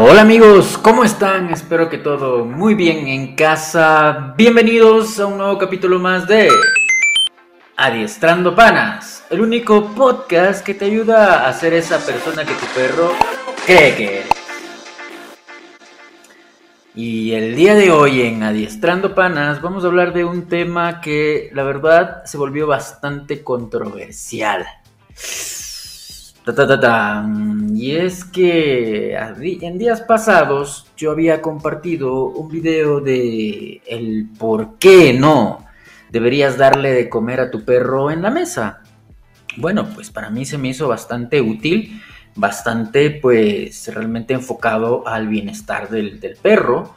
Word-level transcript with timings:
Hola 0.00 0.20
amigos, 0.20 0.78
¿cómo 0.78 1.02
están? 1.02 1.50
Espero 1.50 1.90
que 1.90 1.98
todo 1.98 2.44
muy 2.44 2.74
bien 2.74 3.08
en 3.08 3.34
casa. 3.34 4.32
Bienvenidos 4.36 5.18
a 5.18 5.26
un 5.26 5.38
nuevo 5.38 5.58
capítulo 5.58 5.98
más 5.98 6.28
de 6.28 6.48
Adiestrando 7.76 8.54
Panas, 8.54 9.24
el 9.28 9.40
único 9.40 9.92
podcast 9.96 10.64
que 10.64 10.74
te 10.74 10.84
ayuda 10.84 11.48
a 11.48 11.52
ser 11.52 11.74
esa 11.74 11.98
persona 11.98 12.44
que 12.44 12.54
tu 12.54 12.66
perro 12.76 13.10
cree 13.66 13.96
que. 13.96 14.22
Y 16.94 17.32
el 17.32 17.56
día 17.56 17.74
de 17.74 17.90
hoy 17.90 18.22
en 18.22 18.44
Adiestrando 18.44 19.16
Panas 19.16 19.60
vamos 19.60 19.82
a 19.82 19.88
hablar 19.88 20.12
de 20.12 20.24
un 20.24 20.46
tema 20.46 21.00
que 21.00 21.50
la 21.52 21.64
verdad 21.64 22.24
se 22.24 22.38
volvió 22.38 22.68
bastante 22.68 23.42
controversial. 23.42 24.64
Y 27.74 27.92
es 27.96 28.24
que 28.24 29.14
en 29.16 29.78
días 29.78 30.00
pasados 30.00 30.86
yo 30.96 31.10
había 31.10 31.42
compartido 31.42 32.24
un 32.24 32.48
video 32.48 33.00
de 33.00 33.82
el 33.86 34.28
por 34.38 34.78
qué 34.78 35.12
no 35.12 35.66
deberías 36.10 36.56
darle 36.56 36.92
de 36.92 37.08
comer 37.08 37.40
a 37.40 37.50
tu 37.50 37.64
perro 37.64 38.10
en 38.10 38.22
la 38.22 38.30
mesa. 38.30 38.82
Bueno, 39.56 39.88
pues 39.94 40.10
para 40.10 40.30
mí 40.30 40.44
se 40.44 40.58
me 40.58 40.68
hizo 40.68 40.88
bastante 40.88 41.40
útil, 41.40 42.00
bastante 42.34 43.10
pues 43.10 43.92
realmente 43.92 44.34
enfocado 44.34 45.06
al 45.06 45.28
bienestar 45.28 45.88
del, 45.88 46.20
del 46.20 46.36
perro. 46.36 46.94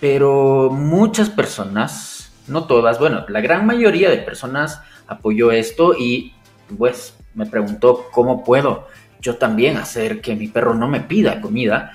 Pero 0.00 0.70
muchas 0.70 1.30
personas, 1.30 2.32
no 2.46 2.64
todas, 2.64 2.98
bueno, 2.98 3.24
la 3.28 3.40
gran 3.40 3.66
mayoría 3.66 4.10
de 4.10 4.18
personas 4.18 4.80
apoyó 5.06 5.50
esto 5.50 5.94
y 5.98 6.34
pues 6.76 7.14
me 7.38 7.46
preguntó 7.46 8.08
cómo 8.10 8.44
puedo 8.44 8.88
yo 9.20 9.36
también 9.36 9.76
hacer 9.76 10.20
que 10.20 10.36
mi 10.36 10.48
perro 10.48 10.74
no 10.74 10.88
me 10.88 11.00
pida 11.00 11.40
comida. 11.40 11.92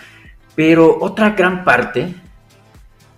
Pero 0.55 0.97
otra 1.01 1.31
gran 1.31 1.63
parte 1.63 2.13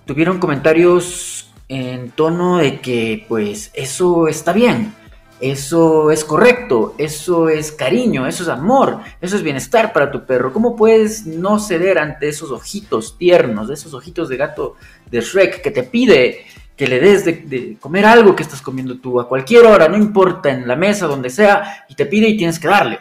tuvieron 0.06 0.40
comentarios 0.40 1.54
en 1.68 2.12
tono 2.12 2.58
de 2.58 2.80
que 2.80 3.26
pues 3.28 3.72
eso 3.74 4.28
está 4.28 4.54
bien, 4.54 4.94
eso 5.42 6.12
es 6.12 6.24
correcto, 6.24 6.96
eso 6.98 7.50
es 7.50 7.72
cariño, 7.72 8.28
eso 8.28 8.44
es 8.44 8.50
amor, 8.50 9.00
eso 9.20 9.36
es 9.36 9.44
bienestar 9.44 9.92
para 9.92 10.12
tu 10.12 10.26
perro. 10.26 10.54
¿Cómo 10.54 10.76
puedes 10.76 11.26
no 11.26 11.60
ceder 11.60 11.98
ante 11.98 12.30
esos 12.30 12.52
ojitos 12.52 13.18
tiernos, 13.18 13.70
esos 13.70 13.94
ojitos 13.94 14.30
de 14.30 14.38
gato 14.38 14.76
de 15.12 15.22
Shrek 15.22 15.62
que 15.62 15.72
te 15.72 15.84
pide 15.84 16.46
que 16.76 16.88
le 16.88 17.00
des 17.00 17.26
de, 17.26 17.78
comer 17.80 18.06
algo 18.06 18.36
que 18.36 18.44
estás 18.44 18.62
comiendo 18.62 19.00
tú 19.00 19.20
a 19.20 19.28
cualquier 19.28 19.66
hora, 19.66 19.88
no 19.88 19.98
importa, 19.98 20.50
en 20.50 20.68
la 20.68 20.76
mesa, 20.76 21.08
donde 21.08 21.30
sea, 21.30 21.86
y 21.88 21.96
te 21.96 22.06
pide 22.06 22.28
y 22.28 22.38
tienes 22.38 22.60
que 22.60 22.68
darle. 22.68 23.00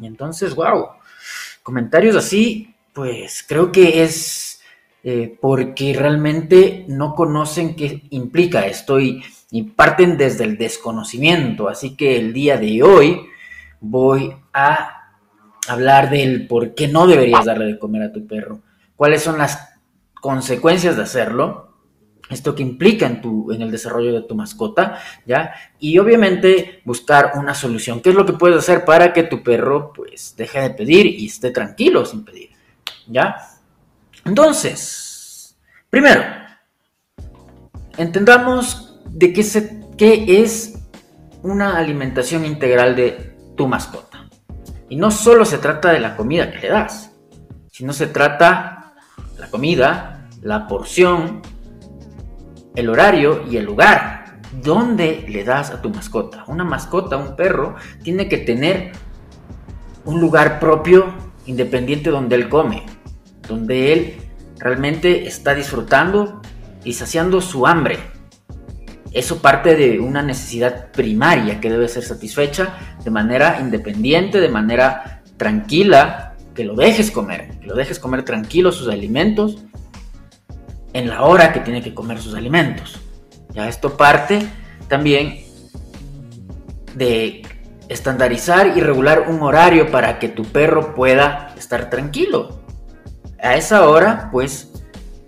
Y 0.00 0.06
entonces, 0.06 0.54
wow, 0.54 0.88
comentarios 1.62 2.16
así, 2.16 2.74
pues 2.92 3.44
creo 3.46 3.70
que 3.70 4.02
es 4.02 4.60
eh, 5.04 5.36
porque 5.40 5.94
realmente 5.96 6.84
no 6.88 7.14
conocen 7.14 7.76
qué 7.76 8.02
implica 8.10 8.66
esto 8.66 9.00
y, 9.00 9.22
y 9.50 9.62
parten 9.62 10.16
desde 10.16 10.44
el 10.44 10.58
desconocimiento. 10.58 11.68
Así 11.68 11.96
que 11.96 12.18
el 12.18 12.32
día 12.32 12.56
de 12.56 12.82
hoy 12.82 13.26
voy 13.80 14.34
a 14.52 15.14
hablar 15.68 16.10
del 16.10 16.48
por 16.48 16.74
qué 16.74 16.88
no 16.88 17.06
deberías 17.06 17.44
darle 17.44 17.66
de 17.66 17.78
comer 17.78 18.02
a 18.02 18.12
tu 18.12 18.26
perro, 18.26 18.60
cuáles 18.96 19.22
son 19.22 19.38
las 19.38 19.76
consecuencias 20.20 20.96
de 20.96 21.02
hacerlo 21.02 21.71
esto 22.32 22.54
que 22.54 22.62
implica 22.62 23.06
en, 23.06 23.20
tu, 23.20 23.52
en 23.52 23.62
el 23.62 23.70
desarrollo 23.70 24.12
de 24.12 24.22
tu 24.22 24.34
mascota, 24.34 24.98
¿ya? 25.26 25.54
Y 25.78 25.98
obviamente 25.98 26.82
buscar 26.84 27.32
una 27.36 27.54
solución. 27.54 28.00
¿Qué 28.00 28.10
es 28.10 28.14
lo 28.14 28.26
que 28.26 28.32
puedes 28.32 28.58
hacer 28.58 28.84
para 28.84 29.12
que 29.12 29.24
tu 29.24 29.42
perro, 29.42 29.92
pues, 29.94 30.34
deje 30.36 30.60
de 30.60 30.70
pedir 30.70 31.06
y 31.06 31.26
esté 31.26 31.50
tranquilo 31.50 32.04
sin 32.04 32.24
pedir, 32.24 32.50
¿ya? 33.06 33.36
Entonces, 34.24 35.56
primero, 35.90 36.22
entendamos 37.96 39.00
de 39.06 39.32
qué, 39.32 39.42
se, 39.42 39.80
qué 39.96 40.42
es 40.42 40.78
una 41.42 41.76
alimentación 41.76 42.44
integral 42.44 42.96
de 42.96 43.36
tu 43.56 43.66
mascota. 43.66 44.28
Y 44.88 44.96
no 44.96 45.10
solo 45.10 45.44
se 45.44 45.58
trata 45.58 45.92
de 45.92 46.00
la 46.00 46.16
comida 46.16 46.50
que 46.50 46.58
le 46.58 46.68
das, 46.68 47.12
sino 47.70 47.92
se 47.92 48.06
trata 48.06 48.94
la 49.38 49.48
comida, 49.48 50.28
la 50.42 50.66
porción, 50.66 51.42
el 52.74 52.88
horario 52.88 53.44
y 53.48 53.56
el 53.56 53.64
lugar 53.64 54.40
donde 54.62 55.24
le 55.28 55.44
das 55.44 55.70
a 55.70 55.80
tu 55.80 55.90
mascota. 55.90 56.44
Una 56.46 56.64
mascota, 56.64 57.16
un 57.16 57.36
perro, 57.36 57.76
tiene 58.02 58.28
que 58.28 58.38
tener 58.38 58.92
un 60.04 60.20
lugar 60.20 60.60
propio, 60.60 61.14
independiente 61.46 62.10
donde 62.10 62.36
él 62.36 62.48
come, 62.48 62.84
donde 63.48 63.92
él 63.92 64.16
realmente 64.58 65.26
está 65.26 65.54
disfrutando 65.54 66.40
y 66.84 66.92
saciando 66.92 67.40
su 67.40 67.66
hambre. 67.66 67.98
Eso 69.12 69.42
parte 69.42 69.76
de 69.76 70.00
una 70.00 70.22
necesidad 70.22 70.90
primaria 70.90 71.60
que 71.60 71.70
debe 71.70 71.88
ser 71.88 72.02
satisfecha 72.02 72.78
de 73.04 73.10
manera 73.10 73.58
independiente, 73.60 74.40
de 74.40 74.48
manera 74.48 75.22
tranquila, 75.36 76.34
que 76.54 76.64
lo 76.64 76.74
dejes 76.74 77.10
comer, 77.10 77.58
que 77.60 77.66
lo 77.66 77.74
dejes 77.74 77.98
comer 77.98 78.24
tranquilo 78.24 78.72
sus 78.72 78.88
alimentos 78.88 79.64
en 80.92 81.08
la 81.08 81.22
hora 81.22 81.52
que 81.52 81.60
tiene 81.60 81.82
que 81.82 81.94
comer 81.94 82.20
sus 82.20 82.34
alimentos. 82.34 83.00
Ya 83.50 83.68
esto 83.68 83.96
parte 83.96 84.46
también 84.88 85.40
de 86.94 87.42
estandarizar 87.88 88.76
y 88.76 88.80
regular 88.80 89.26
un 89.28 89.42
horario 89.42 89.90
para 89.90 90.18
que 90.18 90.28
tu 90.28 90.44
perro 90.44 90.94
pueda 90.94 91.54
estar 91.56 91.90
tranquilo. 91.90 92.60
A 93.42 93.56
esa 93.56 93.88
hora, 93.88 94.28
pues, 94.30 94.72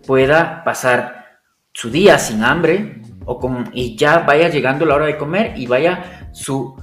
pueda 0.06 0.62
pasar 0.64 1.38
su 1.72 1.90
día 1.90 2.18
sin 2.18 2.44
hambre 2.44 3.02
o 3.24 3.38
con, 3.38 3.70
y 3.72 3.96
ya 3.96 4.20
vaya 4.20 4.48
llegando 4.48 4.84
la 4.84 4.94
hora 4.94 5.06
de 5.06 5.16
comer 5.16 5.54
y 5.56 5.66
vaya 5.66 6.28
su 6.32 6.76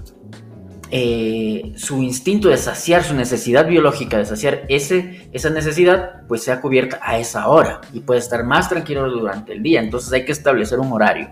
eh, 0.93 1.71
su 1.77 2.03
instinto 2.03 2.49
de 2.49 2.57
saciar 2.57 3.03
su 3.03 3.15
necesidad 3.15 3.65
biológica, 3.65 4.17
de 4.17 4.25
saciar 4.25 4.65
ese, 4.67 5.29
esa 5.31 5.49
necesidad, 5.49 6.27
pues 6.27 6.43
sea 6.43 6.59
cubierta 6.59 6.99
a 7.01 7.17
esa 7.17 7.47
hora 7.47 7.79
y 7.93 8.01
puede 8.01 8.19
estar 8.19 8.43
más 8.43 8.67
tranquilo 8.67 9.09
durante 9.09 9.53
el 9.53 9.63
día. 9.63 9.79
Entonces 9.79 10.11
hay 10.11 10.25
que 10.25 10.33
establecer 10.33 10.79
un 10.79 10.91
horario 10.91 11.29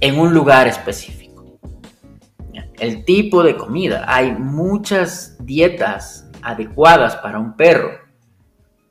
en 0.00 0.18
un 0.18 0.34
lugar 0.34 0.66
específico. 0.68 1.58
El 2.78 3.04
tipo 3.04 3.42
de 3.42 3.56
comida. 3.56 4.04
Hay 4.08 4.32
muchas 4.32 5.36
dietas 5.40 6.28
adecuadas 6.42 7.16
para 7.16 7.38
un 7.38 7.56
perro. 7.56 7.92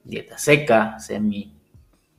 Dieta 0.03 0.37
seca, 0.37 0.97
semi 0.97 1.61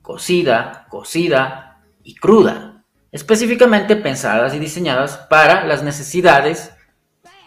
cocida, 0.01 0.85
cocida 0.89 1.81
y 2.03 2.15
cruda. 2.15 2.83
Específicamente 3.11 3.95
pensadas 3.95 4.53
y 4.53 4.59
diseñadas 4.59 5.17
para 5.29 5.65
las 5.65 5.83
necesidades 5.83 6.72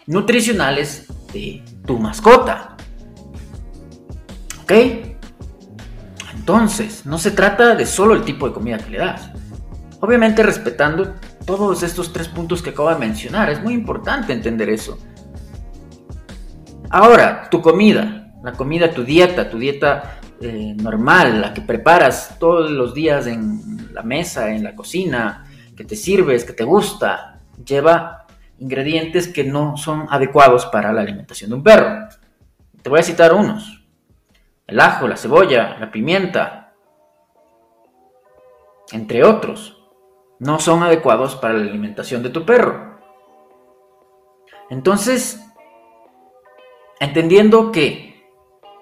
nutricionales 0.07 1.05
de 1.31 1.63
tu 1.85 1.99
mascota. 1.99 2.75
¿Ok? 4.63 4.71
Entonces, 6.33 7.05
no 7.05 7.17
se 7.17 7.31
trata 7.31 7.75
de 7.75 7.85
solo 7.85 8.15
el 8.15 8.23
tipo 8.23 8.47
de 8.47 8.53
comida 8.53 8.77
que 8.77 8.91
le 8.91 8.97
das. 8.99 9.29
Obviamente 9.99 10.43
respetando 10.43 11.13
todos 11.45 11.83
estos 11.83 12.13
tres 12.13 12.27
puntos 12.27 12.61
que 12.61 12.71
acabo 12.71 12.89
de 12.89 12.97
mencionar. 12.97 13.49
Es 13.49 13.61
muy 13.61 13.73
importante 13.73 14.33
entender 14.33 14.69
eso. 14.69 14.97
Ahora, 16.89 17.49
tu 17.49 17.61
comida, 17.61 18.33
la 18.43 18.53
comida, 18.53 18.91
tu 18.91 19.03
dieta, 19.03 19.49
tu 19.49 19.59
dieta 19.59 20.19
eh, 20.39 20.73
normal, 20.77 21.41
la 21.41 21.53
que 21.53 21.61
preparas 21.61 22.37
todos 22.39 22.71
los 22.71 22.93
días 22.93 23.27
en 23.27 23.93
la 23.93 24.03
mesa, 24.03 24.51
en 24.51 24.63
la 24.63 24.75
cocina, 24.75 25.45
que 25.75 25.83
te 25.83 25.95
sirves, 25.95 26.45
que 26.45 26.53
te 26.53 26.63
gusta, 26.63 27.41
lleva 27.65 28.26
ingredientes 28.59 29.27
que 29.27 29.43
no 29.43 29.77
son 29.77 30.07
adecuados 30.09 30.65
para 30.67 30.91
la 30.93 31.01
alimentación 31.01 31.49
de 31.49 31.55
un 31.55 31.63
perro. 31.63 32.07
Te 32.81 32.89
voy 32.89 32.99
a 32.99 33.03
citar 33.03 33.33
unos. 33.33 33.85
El 34.65 34.79
ajo, 34.79 35.07
la 35.07 35.17
cebolla, 35.17 35.77
la 35.79 35.91
pimienta, 35.91 36.73
entre 38.91 39.23
otros, 39.23 39.81
no 40.39 40.59
son 40.59 40.83
adecuados 40.83 41.35
para 41.35 41.55
la 41.55 41.69
alimentación 41.69 42.23
de 42.23 42.29
tu 42.29 42.45
perro. 42.45 42.99
Entonces, 44.69 45.41
entendiendo 46.99 47.71
que 47.71 48.29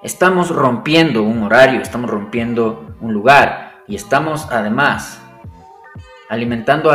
estamos 0.04 0.50
rompiendo 0.50 1.24
un 1.24 1.44
horario, 1.44 1.82
estamos 1.82 2.10
rompiendo 2.10 2.96
un 3.02 3.14
lugar 3.14 3.84
y 3.88 3.96
estamos 3.96 4.48
además 4.52 5.22
alimentando 6.30 6.92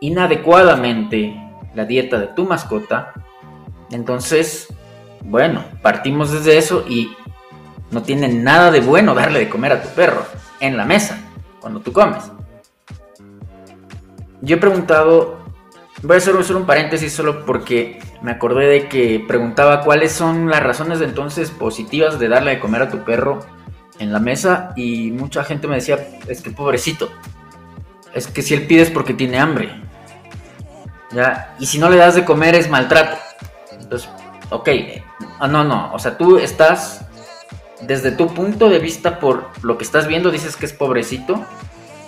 inadecuadamente 0.00 1.43
la 1.74 1.84
dieta 1.84 2.18
de 2.18 2.28
tu 2.28 2.46
mascota. 2.46 3.12
Entonces, 3.90 4.68
bueno, 5.22 5.64
partimos 5.82 6.30
desde 6.30 6.58
eso 6.58 6.84
y 6.88 7.16
no 7.90 8.02
tiene 8.02 8.28
nada 8.28 8.70
de 8.70 8.80
bueno 8.80 9.14
darle 9.14 9.40
de 9.40 9.48
comer 9.48 9.72
a 9.72 9.82
tu 9.82 9.88
perro 9.90 10.24
en 10.60 10.76
la 10.76 10.84
mesa 10.84 11.18
cuando 11.60 11.80
tú 11.80 11.92
comes. 11.92 12.24
Yo 14.40 14.56
he 14.56 14.58
preguntado, 14.58 15.38
voy 16.02 16.16
a 16.16 16.18
hacer 16.18 16.34
un 16.34 16.66
paréntesis 16.66 17.12
solo 17.12 17.46
porque 17.46 18.00
me 18.20 18.32
acordé 18.32 18.66
de 18.66 18.88
que 18.88 19.24
preguntaba 19.26 19.80
cuáles 19.82 20.12
son 20.12 20.50
las 20.50 20.62
razones 20.62 20.98
de 20.98 21.06
entonces 21.06 21.50
positivas 21.50 22.18
de 22.18 22.28
darle 22.28 22.52
de 22.52 22.60
comer 22.60 22.82
a 22.82 22.90
tu 22.90 23.04
perro 23.04 23.40
en 23.98 24.12
la 24.12 24.18
mesa 24.18 24.72
y 24.76 25.10
mucha 25.12 25.44
gente 25.44 25.68
me 25.68 25.76
decía, 25.76 25.98
es 26.28 26.42
que 26.42 26.50
pobrecito, 26.50 27.10
es 28.12 28.26
que 28.26 28.42
si 28.42 28.54
él 28.54 28.66
pide 28.66 28.82
es 28.82 28.90
porque 28.90 29.14
tiene 29.14 29.38
hambre. 29.38 29.70
¿Ya? 31.10 31.54
Y 31.58 31.66
si 31.66 31.78
no 31.78 31.90
le 31.90 31.96
das 31.96 32.14
de 32.14 32.24
comer 32.24 32.54
es 32.54 32.68
maltrato. 32.68 33.16
Entonces, 33.72 34.08
ok, 34.50 34.68
ah, 35.38 35.48
no, 35.48 35.64
no, 35.64 35.92
o 35.92 35.98
sea, 35.98 36.16
tú 36.16 36.38
estás 36.38 37.04
desde 37.80 38.12
tu 38.12 38.28
punto 38.32 38.68
de 38.68 38.78
vista 38.78 39.18
por 39.18 39.50
lo 39.62 39.76
que 39.78 39.84
estás 39.84 40.06
viendo, 40.06 40.30
dices 40.30 40.56
que 40.56 40.66
es 40.66 40.72
pobrecito, 40.72 41.44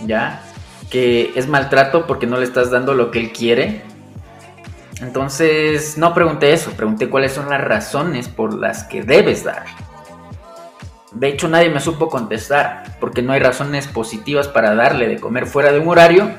¿ya? 0.06 0.42
Que 0.90 1.32
es 1.34 1.48
maltrato 1.48 2.06
porque 2.06 2.26
no 2.26 2.38
le 2.38 2.44
estás 2.44 2.70
dando 2.70 2.94
lo 2.94 3.10
que 3.10 3.20
él 3.20 3.32
quiere. 3.32 3.82
Entonces, 5.00 5.98
no 5.98 6.14
pregunté 6.14 6.52
eso, 6.52 6.70
pregunté 6.72 7.10
cuáles 7.10 7.32
son 7.32 7.50
las 7.50 7.60
razones 7.60 8.28
por 8.28 8.54
las 8.54 8.84
que 8.84 9.02
debes 9.02 9.44
dar. 9.44 9.64
De 11.12 11.28
hecho, 11.28 11.48
nadie 11.48 11.70
me 11.70 11.80
supo 11.80 12.08
contestar, 12.08 12.96
porque 13.00 13.22
no 13.22 13.32
hay 13.32 13.40
razones 13.40 13.86
positivas 13.88 14.48
para 14.48 14.74
darle 14.74 15.08
de 15.08 15.18
comer 15.18 15.46
fuera 15.46 15.72
de 15.72 15.80
un 15.80 15.88
horario 15.88 16.30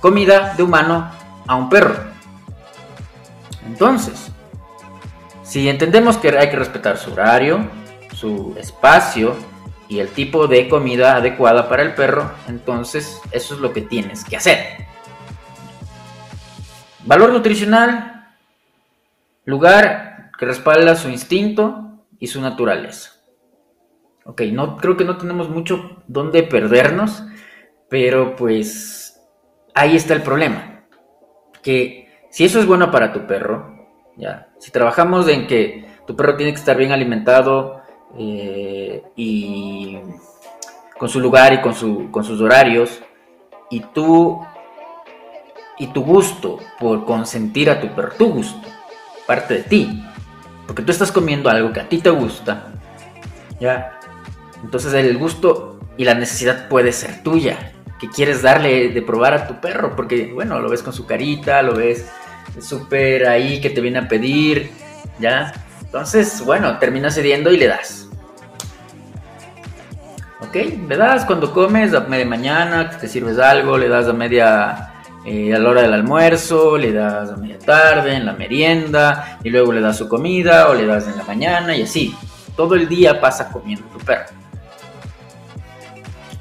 comida 0.00 0.54
de 0.56 0.62
humano 0.62 1.10
a 1.50 1.56
un 1.56 1.68
perro. 1.68 1.96
Entonces, 3.66 4.30
si 5.42 5.68
entendemos 5.68 6.16
que 6.16 6.28
hay 6.28 6.48
que 6.48 6.54
respetar 6.54 6.96
su 6.96 7.12
horario, 7.12 7.68
su 8.14 8.54
espacio 8.56 9.34
y 9.88 9.98
el 9.98 10.10
tipo 10.10 10.46
de 10.46 10.68
comida 10.68 11.16
adecuada 11.16 11.68
para 11.68 11.82
el 11.82 11.94
perro, 11.94 12.30
entonces 12.46 13.20
eso 13.32 13.54
es 13.54 13.60
lo 13.60 13.72
que 13.72 13.80
tienes 13.82 14.24
que 14.24 14.36
hacer. 14.36 14.86
Valor 17.04 17.32
nutricional, 17.32 18.28
lugar 19.44 20.30
que 20.38 20.46
respalda 20.46 20.94
su 20.94 21.08
instinto 21.08 22.04
y 22.20 22.28
su 22.28 22.40
naturaleza. 22.40 23.10
Ok, 24.24 24.42
no, 24.52 24.76
creo 24.76 24.96
que 24.96 25.04
no 25.04 25.16
tenemos 25.16 25.50
mucho 25.50 26.00
donde 26.06 26.44
perdernos, 26.44 27.24
pero 27.88 28.36
pues 28.36 29.20
ahí 29.74 29.96
está 29.96 30.14
el 30.14 30.22
problema. 30.22 30.69
Que 31.62 32.08
si 32.30 32.44
eso 32.44 32.60
es 32.60 32.66
bueno 32.66 32.90
para 32.90 33.12
tu 33.12 33.26
perro, 33.26 33.86
ya, 34.16 34.48
si 34.58 34.70
trabajamos 34.70 35.28
en 35.28 35.46
que 35.46 35.86
tu 36.06 36.16
perro 36.16 36.36
tiene 36.36 36.52
que 36.52 36.58
estar 36.58 36.76
bien 36.76 36.92
alimentado 36.92 37.82
eh, 38.18 39.02
y 39.16 39.98
con 40.98 41.08
su 41.08 41.20
lugar 41.20 41.52
y 41.52 41.60
con, 41.60 41.74
su, 41.74 42.10
con 42.10 42.24
sus 42.24 42.40
horarios, 42.40 43.00
y 43.70 43.80
tú 43.80 44.40
y 45.78 45.86
tu 45.88 46.04
gusto 46.04 46.58
por 46.78 47.06
consentir 47.06 47.70
a 47.70 47.80
tu 47.80 47.88
perro, 47.88 48.12
tu 48.18 48.32
gusto, 48.32 48.68
parte 49.26 49.54
de 49.54 49.62
ti, 49.62 50.04
porque 50.66 50.82
tú 50.82 50.92
estás 50.92 51.10
comiendo 51.10 51.48
algo 51.48 51.72
que 51.72 51.80
a 51.80 51.88
ti 51.88 51.98
te 51.98 52.10
gusta, 52.10 52.66
ya, 53.58 53.98
entonces 54.62 54.92
el 54.92 55.16
gusto 55.16 55.80
y 55.96 56.04
la 56.04 56.14
necesidad 56.14 56.68
puede 56.68 56.92
ser 56.92 57.22
tuya, 57.22 57.72
que 58.00 58.08
quieres 58.08 58.42
darle 58.42 58.88
de 58.88 59.02
probar 59.02 59.34
a 59.34 59.46
tu 59.46 59.60
perro, 59.60 59.94
porque 59.94 60.30
bueno, 60.32 60.58
lo 60.58 60.70
ves 60.70 60.82
con 60.82 60.92
su 60.92 61.04
carita, 61.06 61.62
lo 61.62 61.74
ves 61.74 62.10
súper 62.58 63.28
ahí 63.28 63.60
que 63.60 63.70
te 63.70 63.80
viene 63.80 63.98
a 63.98 64.08
pedir, 64.08 64.70
ya, 65.18 65.52
entonces 65.80 66.42
bueno, 66.44 66.78
terminas 66.78 67.14
cediendo 67.14 67.52
y 67.52 67.58
le 67.58 67.68
das. 67.68 68.08
¿Ok? 70.40 70.56
Le 70.88 70.96
das 70.96 71.26
cuando 71.26 71.52
comes 71.52 71.92
a 71.92 72.00
media 72.00 72.24
mañana, 72.24 72.90
te 72.90 73.06
sirves 73.06 73.38
algo, 73.38 73.76
le 73.76 73.88
das 73.88 74.08
a 74.08 74.12
media 74.14 74.94
eh, 75.26 75.54
a 75.54 75.58
la 75.58 75.68
hora 75.68 75.82
del 75.82 75.92
almuerzo, 75.92 76.78
le 76.78 76.92
das 76.92 77.30
a 77.30 77.36
media 77.36 77.58
tarde, 77.58 78.14
en 78.14 78.24
la 78.24 78.32
merienda, 78.32 79.38
y 79.44 79.50
luego 79.50 79.72
le 79.72 79.82
das 79.82 79.98
su 79.98 80.08
comida 80.08 80.70
o 80.70 80.74
le 80.74 80.86
das 80.86 81.06
en 81.06 81.18
la 81.18 81.24
mañana 81.24 81.76
y 81.76 81.82
así. 81.82 82.16
Todo 82.56 82.74
el 82.74 82.88
día 82.88 83.20
pasa 83.20 83.50
comiendo 83.50 83.86
tu 83.88 83.98
perro. 83.98 84.30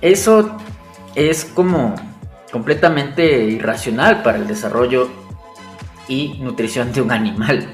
Eso 0.02 0.58
es 1.16 1.46
como 1.46 1.96
completamente 2.52 3.44
irracional 3.46 4.24
para 4.24 4.38
el 4.38 4.48
desarrollo 4.48 5.10
y 6.08 6.40
nutrición 6.40 6.92
de 6.92 7.02
un 7.02 7.12
animal, 7.12 7.68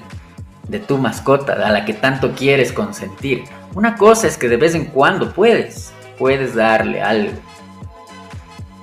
de 0.68 0.80
tu 0.80 0.98
mascota, 0.98 1.54
a 1.54 1.72
la 1.72 1.86
que 1.86 1.94
tanto 1.94 2.34
quieres 2.34 2.74
consentir. 2.74 3.44
Una 3.74 3.96
cosa 3.96 4.28
es 4.28 4.38
que 4.38 4.50
de 4.50 4.58
vez 4.58 4.76
en 4.76 4.86
cuando 4.86 5.34
puedes, 5.34 5.94
puedes 6.18 6.56
darle 6.56 7.02
algo 7.02 7.32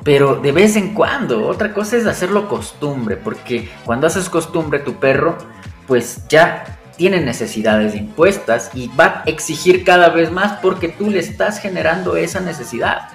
pero 0.04 0.36
de 0.36 0.52
vez 0.52 0.76
en 0.76 0.94
cuando. 0.94 1.46
Otra 1.46 1.72
cosa 1.72 1.96
es 1.96 2.06
hacerlo 2.06 2.48
costumbre, 2.48 3.16
porque 3.16 3.68
cuando 3.84 4.06
haces 4.06 4.28
costumbre 4.28 4.80
tu 4.80 4.94
perro, 4.94 5.38
pues 5.86 6.26
ya 6.28 6.78
tiene 6.96 7.20
necesidades 7.20 7.94
impuestas 7.94 8.70
y 8.74 8.88
va 8.88 9.04
a 9.06 9.22
exigir 9.26 9.84
cada 9.84 10.08
vez 10.10 10.30
más 10.30 10.58
porque 10.60 10.88
tú 10.88 11.10
le 11.10 11.18
estás 11.18 11.58
generando 11.58 12.16
esa 12.16 12.40
necesidad. 12.40 13.08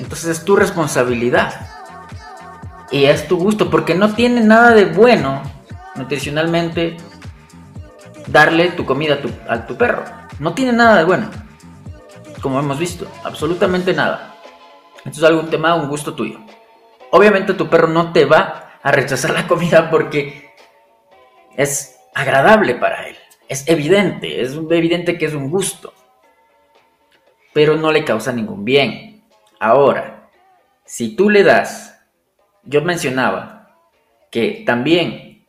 Entonces 0.00 0.38
es 0.38 0.44
tu 0.44 0.56
responsabilidad. 0.56 1.68
Y 2.90 3.04
es 3.04 3.28
tu 3.28 3.36
gusto, 3.36 3.70
porque 3.70 3.94
no 3.94 4.14
tiene 4.14 4.40
nada 4.40 4.72
de 4.72 4.86
bueno 4.86 5.42
nutricionalmente 5.94 6.96
darle 8.26 8.70
tu 8.70 8.84
comida 8.86 9.20
a 9.48 9.66
tu, 9.66 9.76
perro. 9.76 10.04
No 10.38 10.54
tiene 10.54 10.72
nada 10.72 10.96
de 10.96 11.04
bueno. 11.04 11.30
Como 12.40 12.58
hemos 12.58 12.78
visto, 12.78 13.06
absolutamente 13.22 13.92
nada. 13.92 14.34
Esto 15.04 15.18
es 15.18 15.24
algún 15.24 15.50
tema, 15.50 15.74
un 15.74 15.88
gusto 15.88 16.14
tuyo. 16.14 16.40
Obviamente 17.10 17.54
tu 17.54 17.68
perro 17.68 17.88
no 17.88 18.12
te 18.12 18.24
va 18.24 18.78
a 18.82 18.92
rechazar 18.92 19.32
la 19.32 19.46
comida 19.46 19.90
porque 19.90 20.50
es 21.56 22.00
agradable 22.14 22.74
para 22.74 23.06
él. 23.06 23.16
Es 23.48 23.68
evidente, 23.68 24.40
es 24.40 24.54
evidente 24.54 25.18
que 25.18 25.26
es 25.26 25.34
un 25.34 25.50
gusto. 25.50 25.92
Pero 27.52 27.76
no 27.76 27.92
le 27.92 28.04
causa 28.04 28.32
ningún 28.32 28.64
bien. 28.64 29.09
Ahora, 29.60 30.30
si 30.84 31.14
tú 31.14 31.28
le 31.28 31.44
das, 31.44 32.02
yo 32.64 32.82
mencionaba 32.82 33.76
que 34.30 34.62
también 34.66 35.46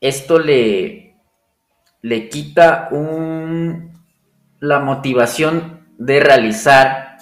esto 0.00 0.38
le, 0.38 1.16
le 2.02 2.28
quita 2.30 2.88
la 4.60 4.80
motivación 4.80 5.86
de 5.98 6.20
realizar 6.20 7.18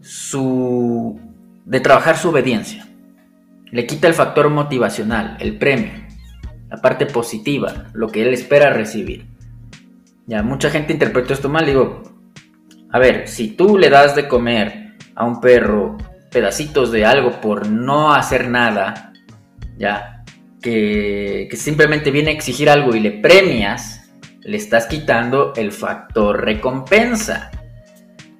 su 0.00 1.18
de 1.64 1.80
trabajar 1.80 2.18
su 2.18 2.28
obediencia. 2.28 2.86
Le 3.70 3.86
quita 3.86 4.06
el 4.06 4.14
factor 4.14 4.50
motivacional, 4.50 5.38
el 5.40 5.56
premio, 5.56 5.92
la 6.68 6.76
parte 6.76 7.06
positiva, 7.06 7.86
lo 7.94 8.08
que 8.08 8.22
él 8.22 8.34
espera 8.34 8.70
recibir. 8.70 9.26
Ya, 10.26 10.42
mucha 10.42 10.70
gente 10.70 10.92
interpretó 10.92 11.32
esto 11.32 11.48
mal. 11.48 11.64
Digo, 11.64 12.13
a 12.94 12.98
ver, 13.00 13.26
si 13.26 13.48
tú 13.48 13.76
le 13.76 13.90
das 13.90 14.14
de 14.14 14.28
comer 14.28 14.92
a 15.16 15.24
un 15.24 15.40
perro 15.40 15.98
pedacitos 16.30 16.92
de 16.92 17.04
algo 17.04 17.40
por 17.40 17.68
no 17.68 18.14
hacer 18.14 18.48
nada, 18.48 19.12
ya, 19.76 20.22
que, 20.62 21.48
que 21.50 21.56
simplemente 21.56 22.12
viene 22.12 22.30
a 22.30 22.34
exigir 22.34 22.70
algo 22.70 22.94
y 22.94 23.00
le 23.00 23.10
premias, 23.10 24.12
le 24.42 24.56
estás 24.56 24.86
quitando 24.86 25.52
el 25.56 25.72
factor 25.72 26.44
recompensa. 26.44 27.50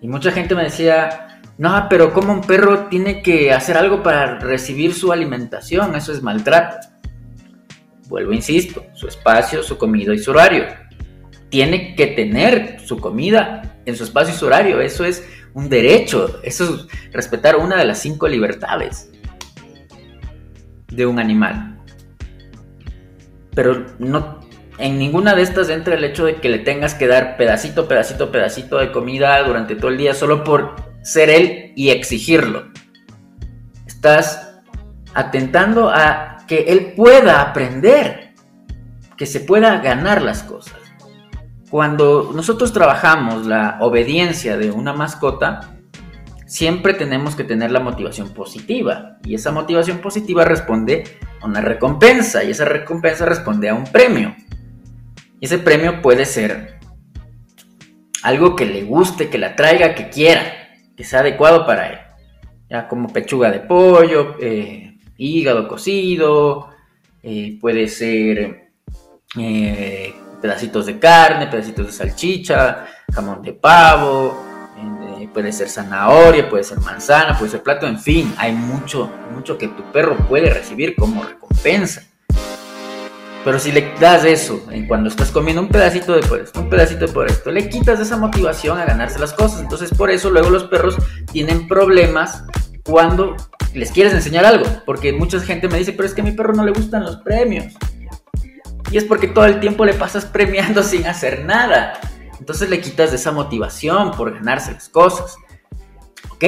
Y 0.00 0.06
mucha 0.06 0.30
gente 0.30 0.54
me 0.54 0.62
decía, 0.62 1.40
no, 1.58 1.88
pero 1.90 2.12
como 2.12 2.32
un 2.32 2.42
perro 2.42 2.86
tiene 2.86 3.22
que 3.22 3.52
hacer 3.52 3.76
algo 3.76 4.04
para 4.04 4.38
recibir 4.38 4.94
su 4.94 5.10
alimentación, 5.10 5.96
eso 5.96 6.12
es 6.12 6.22
maltrato. 6.22 6.76
Vuelvo, 8.06 8.32
insisto, 8.32 8.84
su 8.94 9.08
espacio, 9.08 9.64
su 9.64 9.76
comida 9.76 10.14
y 10.14 10.18
su 10.20 10.30
horario. 10.30 10.66
Tiene 11.48 11.96
que 11.96 12.06
tener 12.06 12.78
su 12.78 12.98
comida 12.98 13.63
en 13.86 13.96
su 13.96 14.04
espacio 14.04 14.34
y 14.34 14.38
su 14.38 14.46
horario, 14.46 14.80
eso 14.80 15.04
es 15.04 15.24
un 15.52 15.68
derecho, 15.68 16.40
eso 16.42 16.64
es 16.64 17.12
respetar 17.12 17.56
una 17.56 17.76
de 17.76 17.84
las 17.84 17.98
cinco 17.98 18.28
libertades 18.28 19.10
de 20.88 21.06
un 21.06 21.18
animal. 21.18 21.78
Pero 23.54 23.86
no, 23.98 24.40
en 24.78 24.98
ninguna 24.98 25.34
de 25.34 25.42
estas 25.42 25.68
entra 25.68 25.94
el 25.94 26.04
hecho 26.04 26.26
de 26.26 26.36
que 26.36 26.48
le 26.48 26.58
tengas 26.58 26.94
que 26.94 27.06
dar 27.06 27.36
pedacito, 27.36 27.86
pedacito, 27.86 28.32
pedacito 28.32 28.78
de 28.78 28.90
comida 28.90 29.42
durante 29.42 29.76
todo 29.76 29.90
el 29.90 29.98
día 29.98 30.14
solo 30.14 30.42
por 30.42 30.74
ser 31.02 31.30
él 31.30 31.72
y 31.76 31.90
exigirlo. 31.90 32.72
Estás 33.86 34.60
atentando 35.14 35.90
a 35.90 36.38
que 36.48 36.64
él 36.68 36.94
pueda 36.96 37.40
aprender, 37.40 38.34
que 39.16 39.26
se 39.26 39.40
pueda 39.40 39.78
ganar 39.78 40.22
las 40.22 40.42
cosas. 40.42 40.83
Cuando 41.74 42.30
nosotros 42.32 42.72
trabajamos 42.72 43.46
la 43.46 43.78
obediencia 43.80 44.56
de 44.56 44.70
una 44.70 44.92
mascota, 44.92 45.74
siempre 46.46 46.94
tenemos 46.94 47.34
que 47.34 47.42
tener 47.42 47.72
la 47.72 47.80
motivación 47.80 48.32
positiva. 48.32 49.18
Y 49.24 49.34
esa 49.34 49.50
motivación 49.50 49.98
positiva 49.98 50.44
responde 50.44 51.02
a 51.40 51.46
una 51.46 51.60
recompensa. 51.60 52.44
Y 52.44 52.52
esa 52.52 52.64
recompensa 52.64 53.26
responde 53.26 53.70
a 53.70 53.74
un 53.74 53.82
premio. 53.86 54.36
Y 55.40 55.46
ese 55.46 55.58
premio 55.58 56.00
puede 56.00 56.26
ser 56.26 56.78
algo 58.22 58.54
que 58.54 58.66
le 58.66 58.84
guste, 58.84 59.28
que 59.28 59.38
la 59.38 59.56
traiga, 59.56 59.96
que 59.96 60.10
quiera 60.10 60.42
que 60.96 61.02
sea 61.02 61.22
adecuado 61.22 61.66
para 61.66 61.88
él. 61.88 61.98
Ya 62.70 62.86
como 62.86 63.12
pechuga 63.12 63.50
de 63.50 63.58
pollo, 63.58 64.36
eh, 64.40 64.96
hígado 65.16 65.66
cocido, 65.66 66.68
eh, 67.20 67.58
puede 67.60 67.88
ser 67.88 68.70
eh, 69.36 70.14
pedacitos 70.44 70.84
de 70.84 70.98
carne, 70.98 71.46
pedacitos 71.46 71.86
de 71.86 71.92
salchicha, 71.92 72.84
jamón 73.14 73.40
de 73.40 73.54
pavo, 73.54 74.44
eh, 75.18 75.26
puede 75.32 75.50
ser 75.52 75.70
zanahoria, 75.70 76.50
puede 76.50 76.62
ser 76.64 76.80
manzana, 76.80 77.38
puede 77.38 77.52
ser 77.52 77.62
plato, 77.62 77.86
en 77.86 77.98
fin, 77.98 78.30
hay 78.36 78.52
mucho, 78.52 79.10
mucho 79.34 79.56
que 79.56 79.68
tu 79.68 79.82
perro 79.90 80.18
puede 80.28 80.52
recibir 80.52 80.96
como 80.96 81.24
recompensa. 81.24 82.02
Pero 83.42 83.58
si 83.58 83.72
le 83.72 83.94
das 83.98 84.26
eso, 84.26 84.62
en 84.70 84.86
cuando 84.86 85.08
estás 85.08 85.30
comiendo 85.30 85.62
un 85.62 85.68
pedacito 85.68 86.14
de 86.14 86.20
por 86.20 86.38
esto, 86.38 86.60
un 86.60 86.68
pedacito 86.68 87.06
de 87.06 87.12
por 87.14 87.26
esto, 87.26 87.50
le 87.50 87.70
quitas 87.70 87.98
esa 87.98 88.18
motivación 88.18 88.78
a 88.78 88.84
ganarse 88.84 89.18
las 89.18 89.32
cosas. 89.32 89.62
Entonces 89.62 89.94
por 89.96 90.10
eso 90.10 90.28
luego 90.28 90.50
los 90.50 90.64
perros 90.64 90.98
tienen 91.32 91.66
problemas 91.66 92.44
cuando 92.84 93.34
les 93.72 93.90
quieres 93.90 94.12
enseñar 94.12 94.44
algo. 94.44 94.66
Porque 94.84 95.10
mucha 95.14 95.40
gente 95.40 95.68
me 95.68 95.78
dice, 95.78 95.92
pero 95.92 96.06
es 96.06 96.14
que 96.14 96.20
a 96.20 96.24
mi 96.24 96.32
perro 96.32 96.52
no 96.52 96.66
le 96.66 96.72
gustan 96.72 97.02
los 97.02 97.16
premios. 97.16 97.72
Y 98.90 98.96
es 98.96 99.04
porque 99.04 99.28
todo 99.28 99.46
el 99.46 99.60
tiempo 99.60 99.84
le 99.84 99.94
pasas 99.94 100.24
premiando 100.24 100.82
sin 100.84 101.06
hacer 101.06 101.44
nada. 101.44 102.00
Entonces 102.38 102.68
le 102.68 102.80
quitas 102.80 103.12
esa 103.12 103.32
motivación 103.32 104.10
por 104.12 104.34
ganarse 104.34 104.72
las 104.72 104.88
cosas. 104.88 105.36
Ok, 106.30 106.42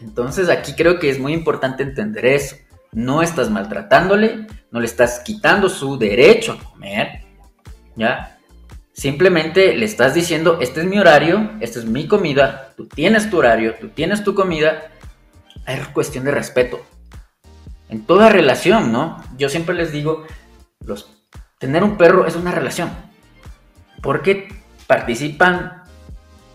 entonces 0.00 0.48
aquí 0.48 0.74
creo 0.74 0.98
que 0.98 1.10
es 1.10 1.18
muy 1.18 1.32
importante 1.32 1.82
entender 1.82 2.24
eso 2.26 2.56
no 2.94 3.22
estás 3.22 3.50
maltratándole, 3.50 4.46
no 4.70 4.80
le 4.80 4.86
estás 4.86 5.20
quitando 5.20 5.68
su 5.68 5.98
derecho 5.98 6.52
a 6.52 6.70
comer, 6.70 7.24
¿ya? 7.96 8.38
Simplemente 8.92 9.76
le 9.76 9.84
estás 9.84 10.14
diciendo, 10.14 10.58
este 10.60 10.80
es 10.80 10.86
mi 10.86 10.98
horario, 10.98 11.50
esta 11.60 11.80
es 11.80 11.84
mi 11.84 12.06
comida, 12.06 12.72
tú 12.76 12.86
tienes 12.86 13.28
tu 13.28 13.38
horario, 13.38 13.74
tú 13.80 13.88
tienes 13.88 14.22
tu 14.22 14.34
comida. 14.34 14.90
Es 15.66 15.88
cuestión 15.88 16.24
de 16.24 16.30
respeto. 16.30 16.80
En 17.88 18.06
toda 18.06 18.28
relación, 18.28 18.92
¿no? 18.92 19.20
Yo 19.36 19.48
siempre 19.48 19.74
les 19.74 19.90
digo, 19.90 20.24
los, 20.84 21.10
tener 21.64 21.82
un 21.82 21.96
perro 21.96 22.26
es 22.26 22.36
una 22.36 22.50
relación. 22.50 22.90
Porque 24.02 24.48
participan 24.86 25.82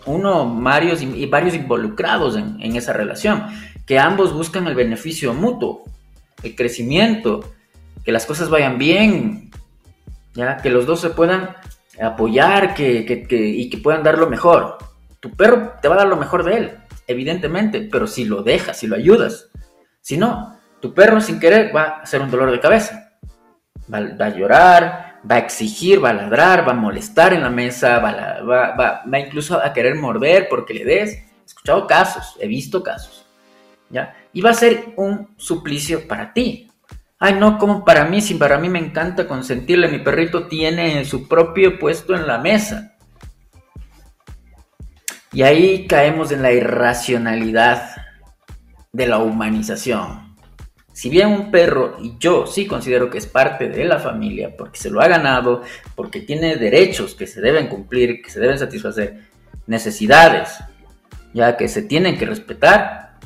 uno, 0.06 0.54
varios 0.60 1.02
y, 1.02 1.26
varios 1.26 1.54
involucrados 1.54 2.36
en, 2.36 2.76
esa 2.76 2.92
relación, 2.92 3.46
que 3.86 3.98
ambos 3.98 4.32
buscan 4.32 4.66
el 4.68 4.74
beneficio 4.74 5.34
mutuo 5.34 5.84
el 6.42 6.54
crecimiento, 6.56 7.52
que 8.02 8.12
las 8.12 8.24
cosas 8.24 8.48
vayan 8.48 8.78
bien, 8.78 9.50
ya 10.32 10.56
que 10.56 10.70
los 10.70 10.86
dos 10.86 11.00
se 11.00 11.10
puedan 11.10 11.54
apoyar 12.00 12.72
que, 12.74 13.26
y 13.28 13.68
que 13.68 13.78
puedan 13.78 14.02
dar 14.02 14.16
lo 14.16 14.30
mejor. 14.30 14.78
Tu 15.20 15.30
perro 15.32 15.74
te 15.82 15.88
va 15.88 15.96
a 15.96 15.98
dar 15.98 16.08
lo 16.08 16.16
mejor 16.16 16.44
de 16.44 16.56
él, 16.56 16.70
evidentemente, 17.06 17.86
pero 17.92 18.06
si 18.06 18.24
lo 18.24 18.42
dejas, 18.42 18.78
si 18.78 18.86
lo 18.86 18.96
ayudas. 18.96 19.50
Si 20.00 20.16
no, 20.16 20.56
tu 20.80 20.94
perro 20.94 21.20
sin 21.20 21.38
querer 21.38 21.76
va 21.76 22.00
a 22.00 22.06
ser 22.06 22.22
un 22.22 22.30
dolor 22.30 22.50
de 22.50 22.60
cabeza. 22.60 23.09
Va, 23.92 24.26
a 24.26 24.28
llorar, 24.30 25.20
va 25.28 25.34
a 25.34 25.38
exigir, 25.38 26.02
va 26.02 26.10
a 26.10 26.14
ladrar, 26.14 26.66
va 26.66 26.72
a 26.72 26.76
molestar 26.76 27.32
en 27.32 27.42
la 27.42 27.50
mesa, 27.50 27.98
va, 27.98 29.02
incluso 29.18 29.60
a 29.60 29.72
querer 29.72 29.96
morder 29.96 30.48
porque 30.48 30.74
le 30.74 30.84
des. 30.84 31.14
He 31.14 31.24
escuchado 31.46 31.86
casos, 31.86 32.36
he 32.40 32.46
visto 32.46 32.82
casos. 32.82 33.26
¿Ya? 33.90 34.14
y 34.32 34.40
va 34.40 34.50
a 34.50 34.54
ser 34.54 34.92
un 34.96 35.34
suplicio 35.36 36.06
para 36.06 36.32
ti. 36.32 36.68
Ay, 37.18 37.34
no, 37.34 37.58
como 37.58 37.84
para 37.84 38.04
mí, 38.04 38.20
si 38.20 38.34
para 38.34 38.58
mí 38.58 38.68
me 38.68 38.78
encanta 38.78 39.26
consentirle, 39.26 39.88
mi 39.88 39.98
perrito 39.98 40.46
tiene 40.46 41.04
su 41.04 41.28
propio 41.28 41.78
puesto 41.78 42.14
en 42.14 42.26
la 42.26 42.38
mesa. 42.38 42.94
Y 45.32 45.42
ahí 45.42 45.86
caemos 45.86 46.32
en 46.32 46.42
la 46.42 46.52
irracionalidad 46.52 47.90
de 48.92 49.06
la 49.06 49.18
humanización. 49.18 50.29
Si 50.92 51.08
bien 51.08 51.28
un 51.28 51.50
perro, 51.50 51.96
y 52.00 52.16
yo 52.18 52.46
sí 52.46 52.66
considero 52.66 53.10
que 53.10 53.18
es 53.18 53.26
parte 53.26 53.68
de 53.68 53.84
la 53.84 53.98
familia, 53.98 54.56
porque 54.56 54.78
se 54.78 54.90
lo 54.90 55.00
ha 55.00 55.08
ganado, 55.08 55.62
porque 55.94 56.20
tiene 56.20 56.56
derechos 56.56 57.14
que 57.14 57.26
se 57.26 57.40
deben 57.40 57.68
cumplir, 57.68 58.22
que 58.22 58.30
se 58.30 58.40
deben 58.40 58.58
satisfacer, 58.58 59.24
necesidades, 59.66 60.58
ya 61.32 61.56
que 61.56 61.68
se 61.68 61.82
tienen 61.82 62.18
que 62.18 62.26
respetar, 62.26 63.18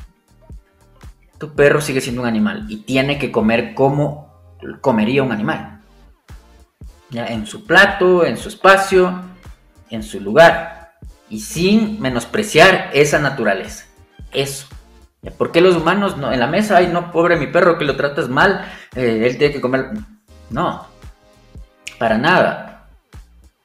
tu 1.37 1.53
perro 1.53 1.81
sigue 1.81 2.01
siendo 2.01 2.21
un 2.21 2.27
animal 2.27 2.65
y 2.69 2.77
tiene 2.77 3.19
que 3.19 3.31
comer 3.31 3.73
como 3.73 4.33
comería 4.81 5.23
un 5.23 5.31
animal. 5.31 5.81
En 7.11 7.45
su 7.45 7.65
plato, 7.65 8.25
en 8.25 8.37
su 8.37 8.49
espacio, 8.49 9.21
en 9.89 10.03
su 10.03 10.19
lugar. 10.19 10.93
Y 11.29 11.39
sin 11.39 11.99
menospreciar 12.01 12.91
esa 12.93 13.19
naturaleza. 13.19 13.85
Eso. 14.31 14.67
¿Por 15.31 15.51
qué 15.51 15.61
los 15.61 15.75
humanos 15.75 16.17
no, 16.17 16.31
en 16.31 16.39
la 16.39 16.47
mesa, 16.47 16.77
ay 16.77 16.87
no, 16.87 17.11
pobre 17.11 17.37
mi 17.37 17.47
perro 17.47 17.77
que 17.77 17.85
lo 17.85 17.95
tratas 17.95 18.29
mal, 18.29 18.65
eh, 18.95 19.23
él 19.25 19.37
tiene 19.37 19.53
que 19.53 19.61
comer? 19.61 19.91
No, 20.49 20.85
para 21.97 22.17
nada. 22.17 22.87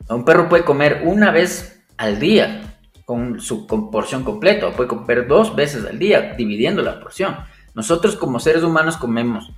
Un 0.08 0.24
perro 0.24 0.48
puede 0.48 0.64
comer 0.64 1.02
una 1.04 1.30
vez 1.30 1.82
al 1.96 2.18
día 2.18 2.62
con 3.04 3.40
su 3.40 3.66
porción 3.66 4.22
completa, 4.22 4.68
o 4.68 4.72
puede 4.72 4.88
comer 4.88 5.26
dos 5.26 5.56
veces 5.56 5.84
al 5.84 5.98
día, 5.98 6.34
dividiendo 6.36 6.80
la 6.82 7.00
porción. 7.00 7.36
Nosotros 7.74 8.16
como 8.16 8.38
seres 8.40 8.62
humanos 8.62 8.96
comemos 8.96 9.52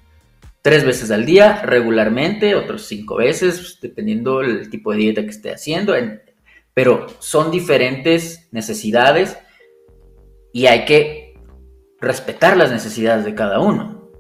tres 0.63 0.85
veces 0.85 1.11
al 1.11 1.27
día 1.27 1.61
regularmente, 1.63 2.55
otros 2.55 2.87
cinco 2.87 3.17
veces, 3.17 3.79
dependiendo 3.83 4.39
del 4.39 4.71
tipo 4.71 4.93
de 4.93 4.99
dieta 4.99 5.23
que 5.23 5.29
esté 5.29 5.53
haciendo, 5.53 5.95
pero 6.73 7.07
son 7.19 7.51
diferentes 7.51 8.49
necesidades 8.53 9.37
y 10.53 10.67
hay 10.67 10.85
que 10.85 11.22
respetar 12.03 12.57
las 12.57 12.71
necesidades 12.71 13.25
de 13.25 13.35
cada 13.35 13.61
uno. 13.61 14.11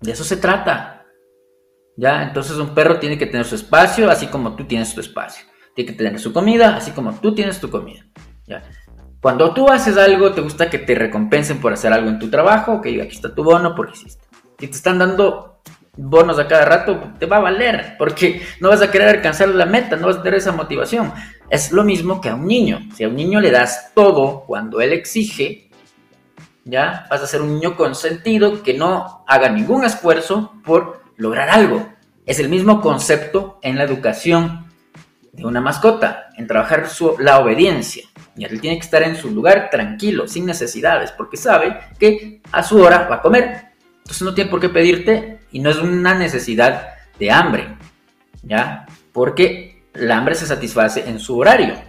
De 0.00 0.12
eso 0.12 0.22
se 0.22 0.36
trata. 0.36 1.06
¿Ya? 1.96 2.22
Entonces 2.22 2.56
un 2.58 2.74
perro 2.74 3.00
tiene 3.00 3.18
que 3.18 3.26
tener 3.26 3.46
su 3.46 3.56
espacio, 3.56 4.08
así 4.08 4.28
como 4.28 4.54
tú 4.54 4.64
tienes 4.64 4.94
tu 4.94 5.00
espacio. 5.00 5.44
Tiene 5.74 5.90
que 5.90 5.96
tener 5.96 6.20
su 6.20 6.32
comida, 6.32 6.76
así 6.76 6.92
como 6.92 7.12
tú 7.14 7.34
tienes 7.34 7.58
tu 7.58 7.70
comida. 7.70 8.04
¿Ya? 8.46 8.62
Cuando 9.20 9.52
tú 9.52 9.68
haces 9.68 9.96
algo, 9.96 10.32
te 10.32 10.42
gusta 10.42 10.70
que 10.70 10.78
te 10.78 10.94
recompensen 10.94 11.60
por 11.60 11.72
hacer 11.72 11.92
algo 11.92 12.08
en 12.08 12.20
tu 12.20 12.30
trabajo, 12.30 12.74
ok, 12.74 12.86
aquí 13.02 13.16
está 13.16 13.34
tu 13.34 13.42
bono 13.42 13.74
porque 13.74 13.94
hiciste. 13.94 14.24
Si 14.60 14.68
te 14.68 14.76
están 14.76 14.98
dando 14.98 15.60
bonos 15.96 16.38
a 16.38 16.46
cada 16.46 16.64
rato, 16.64 17.14
te 17.18 17.26
va 17.26 17.38
a 17.38 17.40
valer, 17.40 17.96
porque 17.98 18.40
no 18.60 18.68
vas 18.68 18.80
a 18.80 18.90
querer 18.92 19.08
alcanzar 19.08 19.48
la 19.48 19.66
meta, 19.66 19.96
no 19.96 20.06
vas 20.06 20.18
a 20.18 20.22
tener 20.22 20.38
esa 20.38 20.52
motivación. 20.52 21.12
Es 21.50 21.72
lo 21.72 21.82
mismo 21.82 22.20
que 22.20 22.28
a 22.28 22.36
un 22.36 22.46
niño. 22.46 22.78
Si 22.94 23.02
a 23.02 23.08
un 23.08 23.16
niño 23.16 23.40
le 23.40 23.50
das 23.50 23.92
todo 23.94 24.44
cuando 24.46 24.80
él 24.80 24.92
exige, 24.92 25.67
ya 26.68 27.06
vas 27.10 27.22
a 27.22 27.26
ser 27.26 27.40
un 27.40 27.54
niño 27.54 27.76
consentido 27.76 28.62
que 28.62 28.74
no 28.74 29.24
haga 29.26 29.48
ningún 29.48 29.84
esfuerzo 29.84 30.52
por 30.64 31.02
lograr 31.16 31.48
algo. 31.48 31.88
Es 32.26 32.38
el 32.40 32.50
mismo 32.50 32.82
concepto 32.82 33.58
en 33.62 33.78
la 33.78 33.84
educación 33.84 34.66
de 35.32 35.46
una 35.46 35.62
mascota, 35.62 36.28
en 36.36 36.46
trabajar 36.46 36.88
su, 36.88 37.16
la 37.18 37.38
obediencia. 37.38 38.04
Y 38.36 38.44
él 38.44 38.60
tiene 38.60 38.76
que 38.76 38.84
estar 38.84 39.02
en 39.02 39.16
su 39.16 39.30
lugar 39.30 39.70
tranquilo, 39.70 40.28
sin 40.28 40.44
necesidades, 40.44 41.10
porque 41.10 41.38
sabe 41.38 41.78
que 41.98 42.42
a 42.52 42.62
su 42.62 42.78
hora 42.82 43.08
va 43.08 43.16
a 43.16 43.22
comer. 43.22 43.68
Entonces 43.98 44.22
no 44.22 44.34
tiene 44.34 44.50
por 44.50 44.60
qué 44.60 44.68
pedirte 44.68 45.40
y 45.50 45.60
no 45.60 45.70
es 45.70 45.78
una 45.78 46.14
necesidad 46.14 46.88
de 47.18 47.30
hambre, 47.30 47.76
¿ya? 48.42 48.86
Porque 49.12 49.84
el 49.94 50.10
hambre 50.12 50.34
se 50.34 50.46
satisface 50.46 51.08
en 51.08 51.18
su 51.18 51.38
horario. 51.38 51.87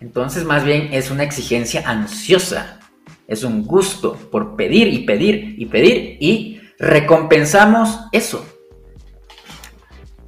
Entonces 0.00 0.44
más 0.44 0.64
bien 0.64 0.88
es 0.92 1.10
una 1.10 1.22
exigencia 1.22 1.82
ansiosa, 1.88 2.80
es 3.26 3.44
un 3.44 3.66
gusto 3.66 4.14
por 4.30 4.56
pedir 4.56 4.88
y 4.88 5.00
pedir 5.00 5.54
y 5.58 5.66
pedir 5.66 6.16
y 6.20 6.60
recompensamos 6.78 8.00
eso. 8.12 8.44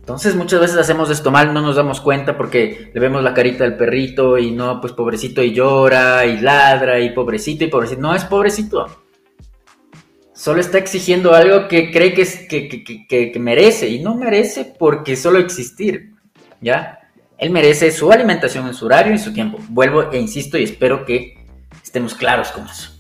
Entonces 0.03 0.35
muchas 0.35 0.61
veces 0.61 0.77
hacemos 0.77 1.11
esto 1.11 1.31
mal, 1.31 1.55
no 1.55 1.63
nos 1.63 1.77
damos 1.77 2.01
cuenta 2.01 2.37
porque 2.37 2.91
le 2.93 3.01
vemos 3.01 3.23
la 3.23 3.33
carita 3.33 3.63
del 3.63 3.77
perrito 3.77 4.37
y 4.37 4.51
no, 4.51 4.81
pues 4.81 4.93
pobrecito 4.93 5.43
y 5.43 5.53
llora 5.53 6.27
y 6.27 6.41
ladra 6.41 6.99
y 6.99 7.11
pobrecito 7.11 7.65
y 7.65 7.69
pobrecito. 7.69 8.01
No 8.01 8.15
es 8.15 8.25
pobrecito. 8.25 8.87
Solo 10.35 10.61
está 10.61 10.79
exigiendo 10.79 11.35
algo 11.35 11.69
que 11.69 11.93
cree 11.93 12.13
que, 12.15 12.23
es, 12.23 12.49
que, 12.49 13.33
merece 13.39 13.89
y 13.89 14.01
no 14.01 14.17
merece 14.17 14.75
porque 14.77 15.15
solo 15.15 15.39
existir. 15.39 16.15
¿Ya? 16.61 16.99
Él 17.39 17.51
merece 17.51 17.91
su 17.91 18.13
alimentación 18.13 18.67
en 18.67 18.75
su 18.75 18.87
horario 18.87 19.15
y 19.15 19.19
su 19.19 19.33
tiempo. 19.33 19.59
Vuelvo 19.69 20.11
e 20.13 20.19
insisto 20.19 20.59
y 20.59 20.65
espero 20.65 21.05
que 21.05 21.47
estemos 21.83 22.15
claros 22.15 22.53
con 22.53 22.67
eso. 22.67 22.91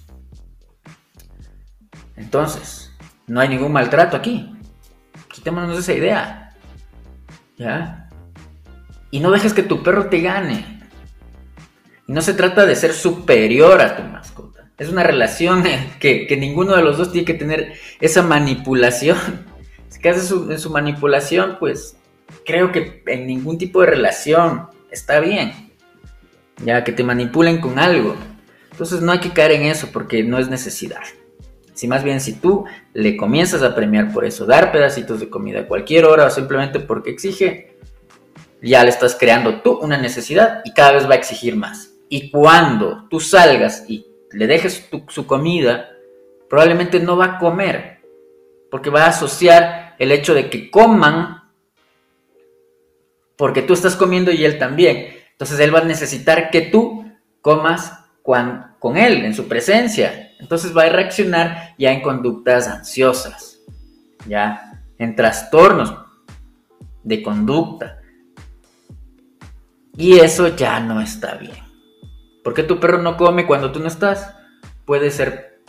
Entonces, 2.17 2.93
no 3.27 3.41
hay 3.41 3.49
ningún 3.49 3.73
maltrato 3.73 4.17
aquí. 4.17 4.53
Quitémonos 5.33 5.79
esa 5.79 5.93
idea. 5.93 6.55
¿Ya? 7.57 8.09
Y 9.11 9.21
no 9.21 9.31
dejes 9.31 9.55
que 9.55 9.62
tu 9.62 9.83
perro 9.83 10.07
te 10.07 10.21
gane. 10.21 10.81
Y 12.07 12.12
no 12.12 12.23
se 12.23 12.35
trata 12.35 12.67
de 12.67 12.77
ser 12.77 12.93
superior 12.93 13.81
a 13.81 13.97
tu 13.97 14.03
mascota. 14.03 14.71
Es 14.79 14.89
una 14.89 15.05
relación 15.05 15.62
que, 16.01 16.37
ninguno 16.39 16.75
de 16.75 16.83
los 16.83 16.99
dos 16.99 17.12
tiene 17.12 17.25
que 17.25 17.35
tener 17.35 17.75
esa 18.01 18.23
manipulación. 18.23 19.19
Si 19.93 20.01
que 20.01 20.09
haces 20.09 20.27
su, 20.27 20.51
en 20.51 20.59
su 20.59 20.71
manipulación, 20.71 21.59
pues 21.61 21.99
creo 22.45 22.73
que 22.73 23.03
en 23.07 23.27
ningún 23.27 23.59
tipo 23.59 23.81
de 23.81 23.89
relación 23.89 24.69
está 24.91 25.21
bien. 25.21 25.73
Ya 26.65 26.85
que 26.85 26.93
te 26.93 27.05
manipulen 27.05 27.61
con 27.61 27.79
algo. 27.79 28.15
Entonces 28.71 29.01
no 29.01 29.12
hay 29.12 29.21
que 29.21 29.33
caer 29.33 29.53
en 29.53 29.62
eso 29.62 29.89
porque 29.93 30.23
no 30.23 30.39
es 30.39 30.49
necesidad. 30.49 31.03
Si 31.75 31.89
más 31.89 32.05
bien 32.05 32.21
si 32.21 32.35
tú 32.35 32.65
le 32.93 33.17
comienzas 33.17 33.62
a 33.62 33.75
premiar 33.75 34.12
por 34.12 34.25
eso, 34.25 34.47
dar 34.47 34.73
pedacitos 34.73 35.21
de 35.21 35.31
comida 35.31 35.61
a 35.61 35.67
cualquier 35.67 36.05
hora 36.05 36.27
o 36.27 36.31
simplemente 36.31 36.81
porque 36.81 37.11
exige, 37.11 37.77
ya 38.61 38.85
le 38.85 38.91
estás 38.91 39.17
creando 39.19 39.62
tú 39.62 39.79
una 39.79 39.99
necesidad 39.99 40.61
y 40.65 40.73
cada 40.73 40.93
vez 40.93 41.09
va 41.09 41.15
a 41.15 41.19
exigir 41.19 41.57
más. 41.57 41.95
Y 42.09 42.31
cuando 42.31 43.09
tú 43.09 43.21
salgas 43.21 43.85
y 43.89 44.07
le 44.33 44.47
dejes 44.47 44.89
su 45.09 45.27
comida, 45.27 45.91
probablemente 46.49 47.01
no 47.01 47.17
va 47.17 47.25
a 47.25 47.39
comer, 47.39 48.01
porque 48.71 48.91
va 48.91 49.05
a 49.05 49.09
asociar 49.09 49.97
el 49.99 50.12
hecho 50.12 50.35
de 50.35 50.51
que 50.51 50.71
coman 50.71 51.42
porque 53.43 53.63
tú 53.63 53.73
estás 53.73 53.97
comiendo 53.97 54.31
y 54.31 54.45
él 54.45 54.57
también. 54.57 55.17
Entonces 55.33 55.59
él 55.59 55.75
va 55.75 55.81
a 55.81 55.85
necesitar 55.85 56.53
que 56.53 56.61
tú 56.61 57.05
comas 57.41 57.93
con, 58.23 58.97
él, 58.97 59.25
en 59.25 59.35
su 59.35 59.49
presencia. 59.49 60.31
Entonces 60.39 60.77
va 60.77 60.85
a 60.85 60.91
reaccionar 60.91 61.75
ya 61.77 61.91
en 61.91 62.03
conductas 62.03 62.69
ansiosas, 62.69 63.59
ya 64.29 64.85
en 64.97 65.17
trastornos 65.17 65.93
de 67.03 67.21
conducta. 67.21 67.99
Y 69.97 70.21
eso 70.21 70.55
ya 70.55 70.79
no 70.79 71.01
está 71.01 71.35
bien. 71.35 71.65
¿Por 72.45 72.55
qué 72.55 72.63
tu 72.63 72.79
perro 72.79 72.99
no 72.99 73.17
come 73.17 73.45
cuando 73.45 73.73
tú 73.73 73.81
no 73.81 73.89
estás? 73.89 74.37
Puede 74.85 75.11
ser 75.11 75.65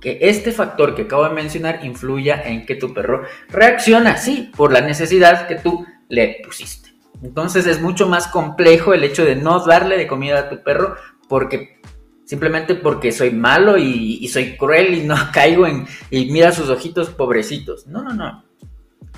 que 0.00 0.18
este 0.22 0.50
factor 0.50 0.96
que 0.96 1.02
acabo 1.02 1.22
de 1.22 1.34
mencionar 1.36 1.84
influya 1.84 2.42
en 2.44 2.66
que 2.66 2.74
tu 2.74 2.92
perro 2.92 3.22
reacciona 3.48 4.14
así 4.14 4.50
por 4.56 4.72
la 4.72 4.80
necesidad 4.80 5.46
que 5.46 5.54
tú 5.54 5.86
le 6.08 6.40
pusiste. 6.44 6.85
Entonces 7.22 7.66
es 7.66 7.80
mucho 7.80 8.08
más 8.08 8.28
complejo 8.28 8.94
el 8.94 9.04
hecho 9.04 9.24
de 9.24 9.36
no 9.36 9.64
darle 9.64 9.96
de 9.96 10.06
comida 10.06 10.40
a 10.40 10.48
tu 10.48 10.62
perro 10.62 10.96
porque 11.28 11.80
simplemente 12.24 12.74
porque 12.74 13.12
soy 13.12 13.30
malo 13.30 13.78
y, 13.78 14.26
soy 14.28 14.56
cruel 14.56 14.94
y 14.94 15.02
no 15.02 15.16
caigo 15.32 15.66
en 15.66 15.86
y 16.10 16.26
mira 16.30 16.52
sus 16.52 16.68
ojitos 16.68 17.10
pobrecitos. 17.10 17.86
No, 17.86 18.02
no, 18.02 18.12
no. 18.12 18.44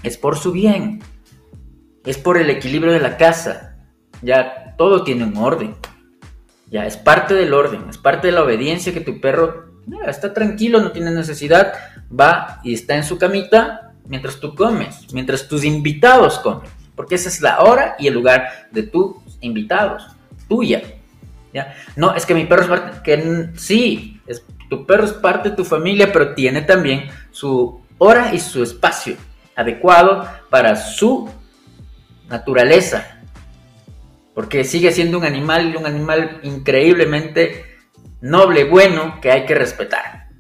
Es 0.03 0.17
por 0.17 0.37
su 0.37 0.53
bien. 0.53 1.01
Es 2.05 2.19
por 2.19 2.39
el 2.39 2.51
equilibrio 2.51 2.93
de 2.93 3.01
la 3.01 3.17
casa. 3.17 3.77
Ya 4.23 4.75
todo 4.77 5.05
tiene 5.05 5.25
un 5.25 5.37
orden. 5.37 5.75
Ya 6.71 6.87
es 6.87 6.97
parte 6.97 7.35
del 7.35 7.55
orden, 7.55 7.89
es 7.89 7.97
parte 7.97 8.27
de 8.27 8.35
la 8.35 8.43
obediencia 8.43 8.93
que 8.93 9.01
tu 9.01 9.23
perro 9.23 9.69
está 10.07 10.35
tranquilo, 10.35 10.83
no 10.83 10.93
tiene 10.93 11.11
necesidad, 11.11 11.73
va 12.13 12.61
y 12.63 12.75
está 12.75 12.95
en 12.95 13.05
su 13.05 13.17
camita 13.17 13.95
mientras 14.05 14.39
tú 14.39 14.55
comes, 14.55 15.11
mientras 15.15 15.49
tus 15.49 15.65
invitados 15.65 16.39
comen 16.41 16.69
porque 16.99 17.15
esa 17.15 17.29
es 17.29 17.41
la 17.41 17.61
hora 17.61 17.95
y 17.97 18.09
el 18.09 18.15
lugar 18.15 18.67
de 18.73 18.83
tus 18.83 19.15
invitados, 19.41 20.05
tuya. 20.49 20.83
¿ya? 21.55 21.77
No, 21.95 22.13
es 22.17 22.27
que 22.27 22.35
mi 22.35 22.45
perro 22.45 22.63
es 22.63 22.69
parte, 22.69 22.99
que 23.05 23.51
sí, 23.55 24.21
es, 24.27 24.45
tu 24.69 24.85
perro 24.85 25.05
es 25.05 25.13
parte 25.13 25.51
de 25.51 25.57
tu 25.57 25.65
familia, 25.65 26.13
pero 26.13 26.35
tiene 26.35 26.63
también 26.63 27.09
su 27.31 27.81
hora 27.99 28.35
y 28.35 28.41
su 28.41 28.65
espacio 28.65 29.15
adecuado 29.55 30.29
para 30.51 30.75
su 30.75 31.31
naturaleza. 32.29 33.21
Porque 34.35 34.65
sigue 34.65 34.91
siendo 34.91 35.19
un 35.19 35.25
animal, 35.25 35.77
un 35.79 35.87
animal 35.87 36.41
increíblemente 36.43 37.77
noble, 38.23 38.65
bueno, 38.65 39.21
que 39.21 39.31
hay 39.31 39.47
que 39.47 39.55
respetar. 39.55 40.31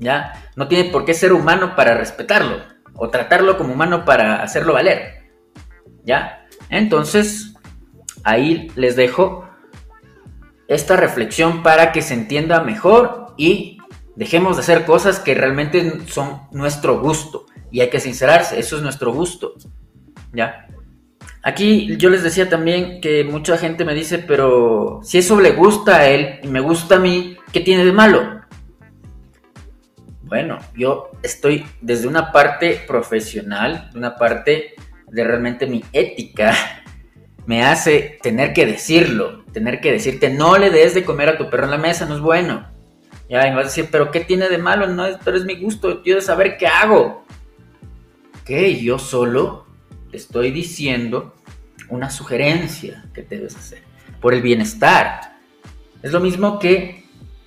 ¿Ya? 0.00 0.32
No 0.56 0.66
tiene 0.66 0.90
por 0.90 1.04
qué 1.04 1.14
ser 1.14 1.32
humano 1.32 1.76
para 1.76 1.94
respetarlo, 1.94 2.64
o 2.94 3.10
tratarlo 3.10 3.56
como 3.56 3.74
humano 3.74 4.04
para 4.04 4.42
hacerlo 4.42 4.72
valer. 4.72 5.21
¿Ya? 6.04 6.46
Entonces, 6.68 7.54
ahí 8.24 8.70
les 8.76 8.96
dejo 8.96 9.48
esta 10.68 10.96
reflexión 10.96 11.62
para 11.62 11.92
que 11.92 12.02
se 12.02 12.14
entienda 12.14 12.62
mejor 12.62 13.34
y 13.36 13.78
dejemos 14.16 14.56
de 14.56 14.62
hacer 14.62 14.84
cosas 14.84 15.18
que 15.18 15.34
realmente 15.34 16.00
son 16.06 16.42
nuestro 16.50 17.00
gusto. 17.00 17.46
Y 17.70 17.80
hay 17.80 17.90
que 17.90 18.00
sincerarse, 18.00 18.58
eso 18.58 18.76
es 18.76 18.82
nuestro 18.82 19.12
gusto. 19.12 19.54
¿Ya? 20.32 20.66
Aquí 21.42 21.96
yo 21.96 22.08
les 22.08 22.22
decía 22.22 22.48
también 22.48 23.00
que 23.00 23.24
mucha 23.24 23.58
gente 23.58 23.84
me 23.84 23.94
dice, 23.94 24.18
pero 24.18 25.00
si 25.02 25.18
eso 25.18 25.40
le 25.40 25.52
gusta 25.52 25.96
a 25.96 26.08
él 26.08 26.38
y 26.42 26.46
me 26.46 26.60
gusta 26.60 26.96
a 26.96 26.98
mí, 27.00 27.36
¿qué 27.52 27.60
tiene 27.60 27.84
de 27.84 27.92
malo? 27.92 28.42
Bueno, 30.22 30.58
yo 30.76 31.10
estoy 31.22 31.66
desde 31.80 32.06
una 32.06 32.30
parte 32.30 32.84
profesional, 32.86 33.90
de 33.92 33.98
una 33.98 34.16
parte 34.16 34.74
de 35.12 35.24
realmente 35.24 35.66
mi 35.66 35.84
ética 35.92 36.54
me 37.46 37.64
hace 37.64 38.18
tener 38.22 38.52
que 38.52 38.66
decirlo, 38.66 39.44
tener 39.52 39.80
que 39.80 39.92
decirte 39.92 40.30
no 40.30 40.58
le 40.58 40.70
des 40.70 40.94
de 40.94 41.04
comer 41.04 41.28
a 41.28 41.38
tu 41.38 41.48
perro 41.48 41.64
en 41.64 41.70
la 41.70 41.78
mesa, 41.78 42.06
no 42.06 42.16
es 42.16 42.20
bueno. 42.20 42.70
Ya, 43.28 43.46
y 43.46 43.54
vas 43.54 43.64
a 43.64 43.68
decir, 43.68 43.88
pero 43.90 44.10
¿qué 44.10 44.20
tiene 44.20 44.48
de 44.48 44.58
malo? 44.58 44.86
No, 44.88 45.04
pero 45.24 45.36
es 45.36 45.44
mi 45.44 45.56
gusto, 45.56 46.02
yo 46.02 46.16
de 46.16 46.20
saber 46.20 46.56
qué 46.58 46.66
hago. 46.66 47.24
Que 48.44 48.82
yo 48.82 48.98
solo 48.98 49.66
te 50.10 50.16
estoy 50.16 50.50
diciendo 50.50 51.34
una 51.88 52.10
sugerencia 52.10 53.04
que 53.14 53.22
debes 53.22 53.56
hacer 53.56 53.82
por 54.20 54.34
el 54.34 54.42
bienestar. 54.42 55.36
Es 56.02 56.12
lo 56.12 56.20
mismo 56.20 56.58
que 56.58 57.04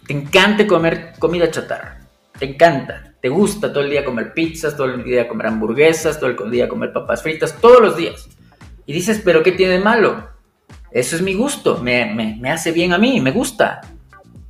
te 0.08 0.13
encante 0.13 0.65
comer 0.65 1.13
comida 1.19 1.51
chatarra. 1.51 1.99
Te 2.38 2.45
encanta. 2.45 3.14
Te 3.26 3.30
gusta 3.30 3.74
todo 3.74 3.84
el 3.84 3.90
día 3.90 4.06
comer 4.06 4.34
pizzas, 4.36 4.78
todo 4.78 4.86
el 4.86 5.04
día 5.04 5.28
comer 5.28 5.48
hamburguesas, 5.48 6.20
todo 6.20 6.30
el 6.30 6.52
día 6.52 6.70
comer 6.70 6.94
papas 6.94 7.24
fritas, 7.24 7.60
todos 7.60 7.82
los 7.82 7.98
días. 7.98 8.30
Y 8.86 8.94
dices, 8.94 9.20
pero 9.26 9.42
¿qué 9.42 9.52
tiene 9.52 9.80
malo? 9.80 10.30
Eso 10.92 11.16
es 11.16 11.24
mi 11.24 11.34
gusto, 11.34 11.80
me, 11.82 12.40
hace 12.48 12.72
bien 12.72 12.94
a 12.94 13.00
mí, 13.00 13.20
me 13.22 13.32
gusta. 13.32 13.82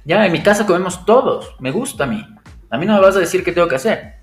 Ya, 0.03 0.25
en 0.25 0.31
mi 0.33 0.43
casa 0.43 0.65
comemos 0.65 1.05
todos, 1.05 1.55
me 1.61 1.71
gusta 1.71 2.03
a 2.03 2.07
mí. 2.07 2.21
A 2.69 2.77
mí 2.77 2.85
no 2.85 2.95
me 2.95 2.99
vas 2.99 3.15
a 3.15 3.19
decir 3.19 3.45
qué 3.45 3.53
tengo 3.53 3.69
que 3.69 3.77
hacer. 3.77 4.15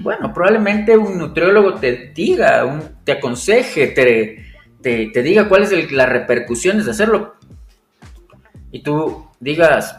Bueno, 0.00 0.34
probablemente 0.34 0.94
un 0.94 1.16
nutriólogo 1.16 1.76
te 1.76 2.12
diga, 2.14 2.82
te 3.04 3.12
aconseje, 3.12 3.86
te, 3.86 4.44
te, 4.82 5.22
diga 5.22 5.48
cuáles 5.48 5.70
son 5.70 5.78
las 5.92 6.10
repercusiones 6.10 6.84
de 6.84 6.90
hacerlo. 6.90 7.36
Y 8.70 8.82
tú 8.82 9.30
digas, 9.40 9.98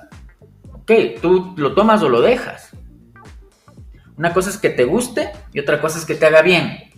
ok, 0.73 0.91
tú 1.19 1.56
lo 1.58 1.73
tomas 1.73 2.04
o 2.04 2.10
lo 2.10 2.21
dejas. 2.21 2.69
Una 4.19 4.34
cosa 4.34 4.49
es 4.49 4.58
que 4.58 4.69
te 4.69 4.84
guste 4.84 5.32
y 5.53 5.62
otra 5.62 5.79
cosa 5.79 5.97
es 5.97 6.03
que 6.03 6.13
te 6.13 6.25
haga 6.25 6.41
bien. 6.41 6.91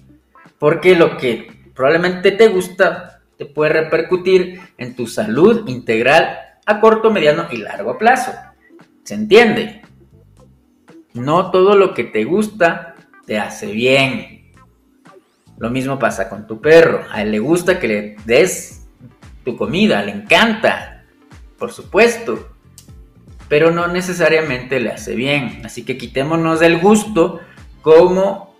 Porque 0.57 0.95
lo 0.95 1.17
que 1.17 1.69
probablemente 1.75 2.31
te 2.31 2.47
gusta 2.47 3.21
te 3.37 3.45
puede 3.45 3.73
repercutir 3.73 4.59
en 4.79 4.95
tu 4.95 5.05
salud 5.05 5.69
integral 5.69 6.35
a 6.65 6.81
corto, 6.81 7.11
mediano 7.11 7.45
y 7.51 7.57
largo 7.57 7.99
plazo. 7.99 8.31
¿Se 9.03 9.13
entiende? 9.13 9.83
No 11.13 11.51
todo 11.51 11.75
lo 11.75 11.93
que 11.93 12.05
te 12.05 12.23
gusta 12.23 12.95
te 13.27 13.37
hace 13.37 13.67
bien. 13.67 14.51
Lo 15.59 15.69
mismo 15.69 15.99
pasa 15.99 16.27
con 16.27 16.47
tu 16.47 16.59
perro. 16.59 17.03
A 17.11 17.21
él 17.21 17.29
le 17.29 17.39
gusta 17.39 17.79
que 17.79 17.87
le 17.87 18.15
des 18.25 18.87
tu 19.45 19.55
comida, 19.55 20.01
le 20.01 20.13
encanta. 20.13 21.05
Por 21.59 21.71
supuesto 21.71 22.49
pero 23.51 23.69
no 23.69 23.89
necesariamente 23.89 24.79
le 24.79 24.91
hace 24.91 25.13
bien. 25.13 25.61
Así 25.65 25.83
que 25.83 25.97
quitémonos 25.97 26.61
del 26.61 26.77
gusto 26.77 27.41
como 27.81 28.55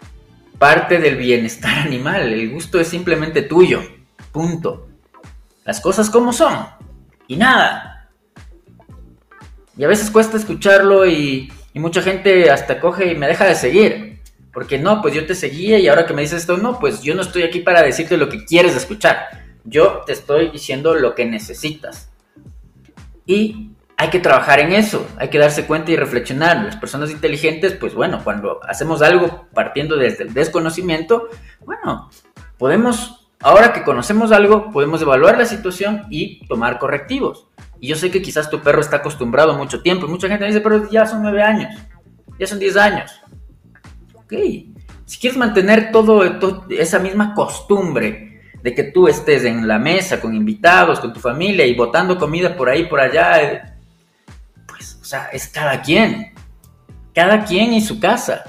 parte 0.58 0.99
del 0.99 1.15
bienestar 1.15 1.80
animal. 1.88 2.34
El 2.34 2.51
gusto 2.51 2.77
es 2.77 2.89
simplemente 2.89 3.41
tuyo. 3.41 3.82
Punto. 4.34 4.89
Las 5.63 5.80
cosas 5.80 6.10
como 6.10 6.34
son. 6.34 6.67
Y 7.25 7.38
nada. 7.38 8.10
Y 9.77 9.86
a 9.86 9.88
veces 9.88 10.12
cuesta 10.12 10.36
escucharlo 10.36 11.08
y, 11.08 11.49
mucha 11.73 12.01
gente 12.01 12.51
hasta 12.51 12.82
coge 12.82 13.13
y 13.13 13.15
me 13.15 13.27
deja 13.27 13.45
de 13.45 13.56
seguir. 13.56 14.19
Porque 14.51 14.77
no, 14.77 15.01
pues 15.01 15.13
yo 15.13 15.25
te 15.25 15.36
seguía 15.36 15.80
y 15.80 15.88
ahora 15.88 16.06
que 16.06 16.13
me 16.13 16.23
dices 16.23 16.41
esto, 16.41 16.58
no, 16.58 16.80
pues 16.80 17.01
yo 17.01 17.15
no 17.15 17.21
estoy 17.21 17.43
aquí 17.43 17.62
para 17.62 17.82
decirte 17.82 18.17
lo 18.17 18.27
que 18.27 18.43
quieres 18.43 18.75
escuchar. 18.75 19.19
Yo 19.63 20.01
te 20.06 20.12
estoy 20.12 20.49
diciendo 20.49 20.95
lo 20.95 21.15
que 21.15 21.25
necesitas. 21.25 22.10
Y 23.25 23.70
hay 24.01 24.09
que 24.09 24.19
trabajar 24.19 24.59
en 24.59 24.71
eso, 24.71 25.07
hay 25.19 25.29
que 25.29 25.37
darse 25.37 25.67
cuenta 25.67 25.91
y 25.91 25.95
reflexionar. 25.95 26.63
Las 26.63 26.75
personas 26.75 27.11
inteligentes, 27.11 27.73
pues 27.73 27.93
bueno, 27.93 28.21
cuando 28.23 28.59
hacemos 28.67 29.03
algo 29.03 29.45
partiendo 29.53 29.95
desde 29.95 30.23
el 30.23 30.33
desconocimiento, 30.33 31.29
bueno, 31.63 32.09
podemos, 32.57 33.29
ahora 33.41 33.73
que 33.73 33.83
conocemos 33.83 34.31
algo, 34.31 34.71
podemos 34.71 35.03
evaluar 35.03 35.37
la 35.37 35.45
situación 35.45 36.07
y 36.09 36.43
tomar 36.47 36.79
correctivos. 36.79 37.45
Y 37.79 37.89
yo 37.89 37.95
sé 37.95 38.09
que 38.09 38.23
quizás 38.23 38.49
tu 38.49 38.59
perro 38.61 38.81
está 38.81 38.95
acostumbrado 38.97 39.55
mucho 39.55 39.83
tiempo. 39.83 40.07
Mucha 40.07 40.27
gente 40.27 40.45
dice, 40.45 40.61
pero 40.61 40.89
ya 40.89 41.05
son 41.05 41.21
nueve 41.21 41.43
años, 41.43 41.71
ya 42.39 42.47
son 42.47 42.57
diez 42.57 42.77
años. 42.77 43.11
Ok, 44.15 44.33
si 45.05 45.19
quieres 45.19 45.37
mantener 45.37 45.91
todo, 45.91 46.23
esa 46.71 46.97
misma 46.97 47.35
costumbre 47.35 48.41
de 48.63 48.73
que 48.73 48.85
tú 48.85 49.07
estés 49.07 49.45
en 49.45 49.67
la 49.67 49.77
mesa 49.77 50.19
con 50.19 50.33
invitados, 50.33 50.99
con 50.99 51.13
tu 51.13 51.19
familia 51.19 51.67
y 51.67 51.75
botando 51.75 52.17
comida 52.17 52.57
por 52.57 52.67
ahí, 52.67 52.87
por 52.87 52.99
allá, 52.99 53.43
eh, 53.43 53.61
sea, 55.12 55.30
es 55.32 55.47
cada 55.47 55.82
quien. 55.82 56.34
Cada 57.13 57.43
quien 57.43 57.74
y 57.74 57.82
su 57.82 58.00
casa. 58.00 58.43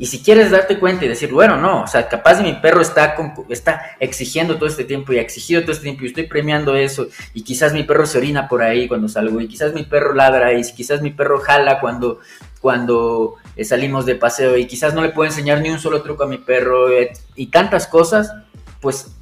Y 0.00 0.06
si 0.06 0.22
quieres 0.22 0.50
darte 0.50 0.78
cuenta 0.78 1.04
y 1.04 1.08
decir, 1.08 1.30
bueno, 1.30 1.58
no, 1.58 1.82
o 1.82 1.86
sea, 1.86 2.08
capaz 2.08 2.36
de 2.36 2.44
mi 2.44 2.54
perro 2.54 2.80
está, 2.80 3.14
está 3.50 3.82
exigiendo 4.00 4.56
todo 4.56 4.66
este 4.66 4.84
tiempo 4.84 5.12
y 5.12 5.18
ha 5.18 5.20
exigido 5.20 5.60
todo 5.60 5.72
este 5.72 5.84
tiempo 5.84 6.04
y 6.04 6.06
estoy 6.06 6.24
premiando 6.24 6.74
eso, 6.74 7.08
y 7.34 7.42
quizás 7.42 7.74
mi 7.74 7.82
perro 7.82 8.06
se 8.06 8.16
orina 8.16 8.48
por 8.48 8.62
ahí 8.62 8.88
cuando 8.88 9.08
salgo, 9.08 9.42
y 9.42 9.46
quizás 9.46 9.74
mi 9.74 9.82
perro 9.82 10.14
ladra, 10.14 10.54
y 10.54 10.62
quizás 10.72 11.02
mi 11.02 11.10
perro 11.10 11.40
jala 11.40 11.80
cuando, 11.80 12.20
cuando 12.62 13.34
eh, 13.56 13.64
salimos 13.66 14.06
de 14.06 14.14
paseo, 14.14 14.56
y 14.56 14.66
quizás 14.66 14.94
no 14.94 15.02
le 15.02 15.10
puedo 15.10 15.28
enseñar 15.28 15.60
ni 15.60 15.68
un 15.68 15.78
solo 15.78 16.00
truco 16.00 16.22
a 16.22 16.28
mi 16.28 16.38
perro, 16.38 16.88
eh, 16.88 17.12
y 17.36 17.48
tantas 17.48 17.86
cosas, 17.86 18.32
pues 18.80 19.14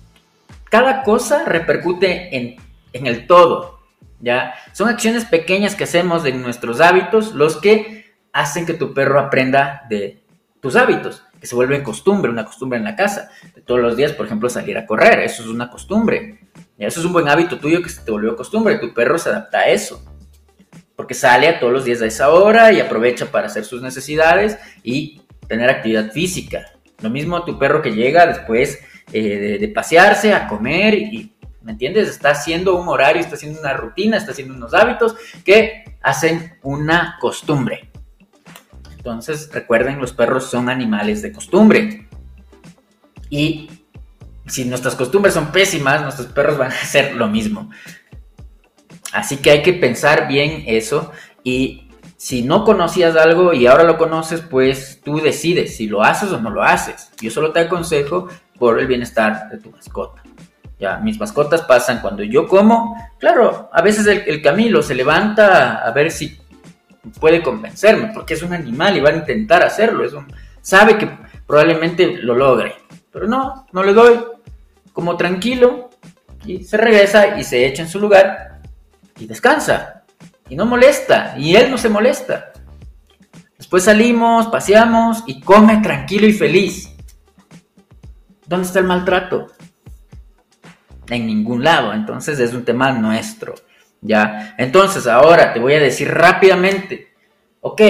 cada 0.71 1.03
cosa 1.03 1.45
repercute 1.45 2.37
en, 2.37 2.55
en 2.93 3.07
el 3.09 3.27
todo, 3.27 3.78
¿ya? 4.21 4.55
Son 4.73 4.89
acciones 4.89 5.25
pequeñas 5.25 5.75
que 5.75 5.85
hacemos 5.85 6.23
de 6.23 6.33
nuestros 6.33 6.81
hábitos 6.81 7.35
los 7.35 7.57
que 7.57 8.07
hacen 8.33 8.67
que 8.67 8.75
tu 8.75 8.95
perro 8.95 9.21
aprenda 9.21 9.83
de 9.89 10.23
tus 10.61 10.77
hábitos, 10.77 11.25
que 11.41 11.47
se 11.47 11.55
vuelven 11.55 11.83
costumbre, 11.83 12.31
una 12.31 12.45
costumbre 12.45 12.79
en 12.79 12.85
la 12.85 12.97
casa. 12.97 13.31
De 13.55 13.63
todos 13.63 13.81
los 13.81 13.97
días, 13.97 14.13
por 14.13 14.27
ejemplo, 14.27 14.49
salir 14.49 14.77
a 14.77 14.87
correr, 14.87 15.21
eso 15.21 15.43
es 15.43 15.49
una 15.49 15.71
costumbre. 15.71 16.41
Eso 16.79 17.01
es 17.01 17.07
un 17.07 17.13
buen 17.13 17.29
hábito 17.29 17.59
tuyo 17.59 17.83
que 17.83 17.89
se 17.89 18.03
te 18.03 18.11
volvió 18.11 18.37
costumbre, 18.37 18.79
tu 18.79 18.95
perro 18.95 19.19
se 19.19 19.29
adapta 19.29 19.61
a 19.61 19.69
eso. 19.69 20.05
Porque 20.95 21.15
sale 21.15 21.49
a 21.49 21.59
todos 21.59 21.73
los 21.73 21.85
días 21.85 22.03
a 22.03 22.07
esa 22.07 22.31
hora 22.31 22.73
y 22.73 22.81
aprovecha 22.81 23.27
para 23.27 23.47
hacer 23.47 23.65
sus 23.65 23.83
necesidades 23.83 24.59
y 24.83 25.23
tener 25.49 25.71
actividad 25.71 26.13
física. 26.13 26.67
Lo 27.01 27.11
mismo 27.11 27.45
tu 27.45 27.59
perro 27.59 27.83
que 27.83 27.93
llega 27.93 28.27
después 28.27 28.79
eh, 29.13 29.59
de, 29.61 29.69
pasearse, 29.69 30.35
a 30.35 30.47
comer 30.47 30.95
y, 30.95 31.33
¿me 31.63 31.73
entiendes? 31.73 32.09
Está 32.09 32.31
haciendo 32.31 32.75
un 32.77 32.89
horario, 32.89 33.21
está 33.21 33.35
haciendo 33.35 33.61
una 33.61 33.73
rutina, 33.73 34.17
está 34.17 34.33
haciendo 34.33 34.55
unos 34.55 34.75
hábitos 34.75 35.17
que 35.45 35.97
hacen 36.03 36.59
una 36.63 37.17
costumbre. 37.21 37.91
Entonces, 38.97 39.51
recuerden, 39.53 39.99
los 39.99 40.13
perros 40.13 40.51
son 40.51 40.69
animales 40.69 41.23
de 41.23 41.33
costumbre. 41.33 42.09
Y 43.31 43.71
si 44.47 44.65
nuestras 44.65 44.95
costumbres 44.95 45.35
son 45.35 45.53
pésimas, 45.53 46.03
nuestros 46.03 46.29
perros 46.29 46.59
van 46.59 46.73
a 46.73 46.75
hacer 46.75 47.15
lo 47.15 47.29
mismo. 47.29 47.71
Así 49.13 49.39
que 49.39 49.51
hay 49.51 49.63
que 49.63 49.73
pensar 49.73 50.29
bien 50.29 50.65
eso 50.67 51.13
y 51.43 51.89
si 52.17 52.43
no 52.43 52.65
conocías 52.65 53.17
algo 53.17 53.53
y 53.55 53.67
ahora 53.67 53.85
lo 53.85 53.97
conoces, 53.97 54.41
pues 54.41 55.01
tú 55.05 55.21
decides 55.21 55.77
si 55.77 55.87
lo 55.87 56.03
haces 56.03 56.31
o 56.33 56.41
no 56.41 56.51
lo 56.51 56.63
haces. 56.63 57.11
Yo 57.21 57.31
solo 57.31 57.53
te 57.53 57.61
aconsejo 57.61 58.29
por 58.59 58.81
el 58.81 58.87
bienestar 58.87 59.49
de 59.51 59.59
tu 59.59 59.71
mascota. 59.71 60.23
Ya, 60.79 60.99
mis 60.99 61.19
mascotas 61.19 61.63
pasan 61.63 62.01
cuando 62.01 62.23
yo 62.23 62.47
como. 62.47 62.97
Claro, 63.19 63.69
a 63.73 63.83
veces 63.83 64.07
el, 64.07 64.23
el 64.27 64.43
Camilo 64.43 64.83
se 64.83 64.95
levanta 64.95 65.79
a 65.79 65.91
ver 65.91 66.11
si 66.11 66.39
puede 67.21 67.43
convencerme, 67.43 68.11
porque 68.15 68.35
es 68.35 68.43
un 68.43 68.53
animal 68.53 68.97
y 68.97 69.01
va 69.01 69.11
a 69.11 69.17
intentar 69.17 69.63
hacerlo, 69.63 70.05
es 70.05 70.13
sabe 70.61 70.99
que 70.99 71.11
probablemente 71.47 72.19
lo 72.19 72.35
logre, 72.35 72.75
pero 73.11 73.27
no, 73.27 73.67
no 73.73 73.83
le 73.83 73.93
doy, 73.93 74.21
como 74.93 75.17
tranquilo, 75.17 75.91
y 76.45 76.65
se 76.65 76.77
regresa 76.77 77.39
y 77.39 77.45
se 77.45 77.67
echa 77.67 77.83
en 77.83 77.89
su 77.89 78.01
lugar 78.01 78.61
y 79.19 79.27
descansa, 79.27 80.05
y 80.49 80.57
no 80.57 80.67
molesta, 80.67 81.35
y 81.39 81.57
él 81.57 81.71
no 81.71 81.79
se 81.79 81.89
molesta. 81.89 82.53
Después 83.57 83.85
salimos, 83.85 84.47
paseamos 84.49 85.25
y 85.27 85.41
come 85.41 85.79
tranquilo 85.79 86.27
y 86.27 86.33
feliz. 86.33 86.95
¿Dónde 88.47 88.67
está 88.67 88.79
el 88.79 88.87
maltrato? 88.87 89.49
En 91.11 91.27
ningún 91.27 91.65
lado, 91.65 91.93
entonces 91.93 92.39
es 92.39 92.53
un 92.53 92.65
tema 92.65 92.93
nuestro. 92.93 93.55
¿ya? 94.01 94.55
Entonces, 94.59 95.07
ahora 95.07 95.53
te 95.53 95.61
voy 95.61 95.75
a 95.75 95.81
decir 95.81 96.09
rápidamente, 96.09 97.13
ok, 97.61 97.83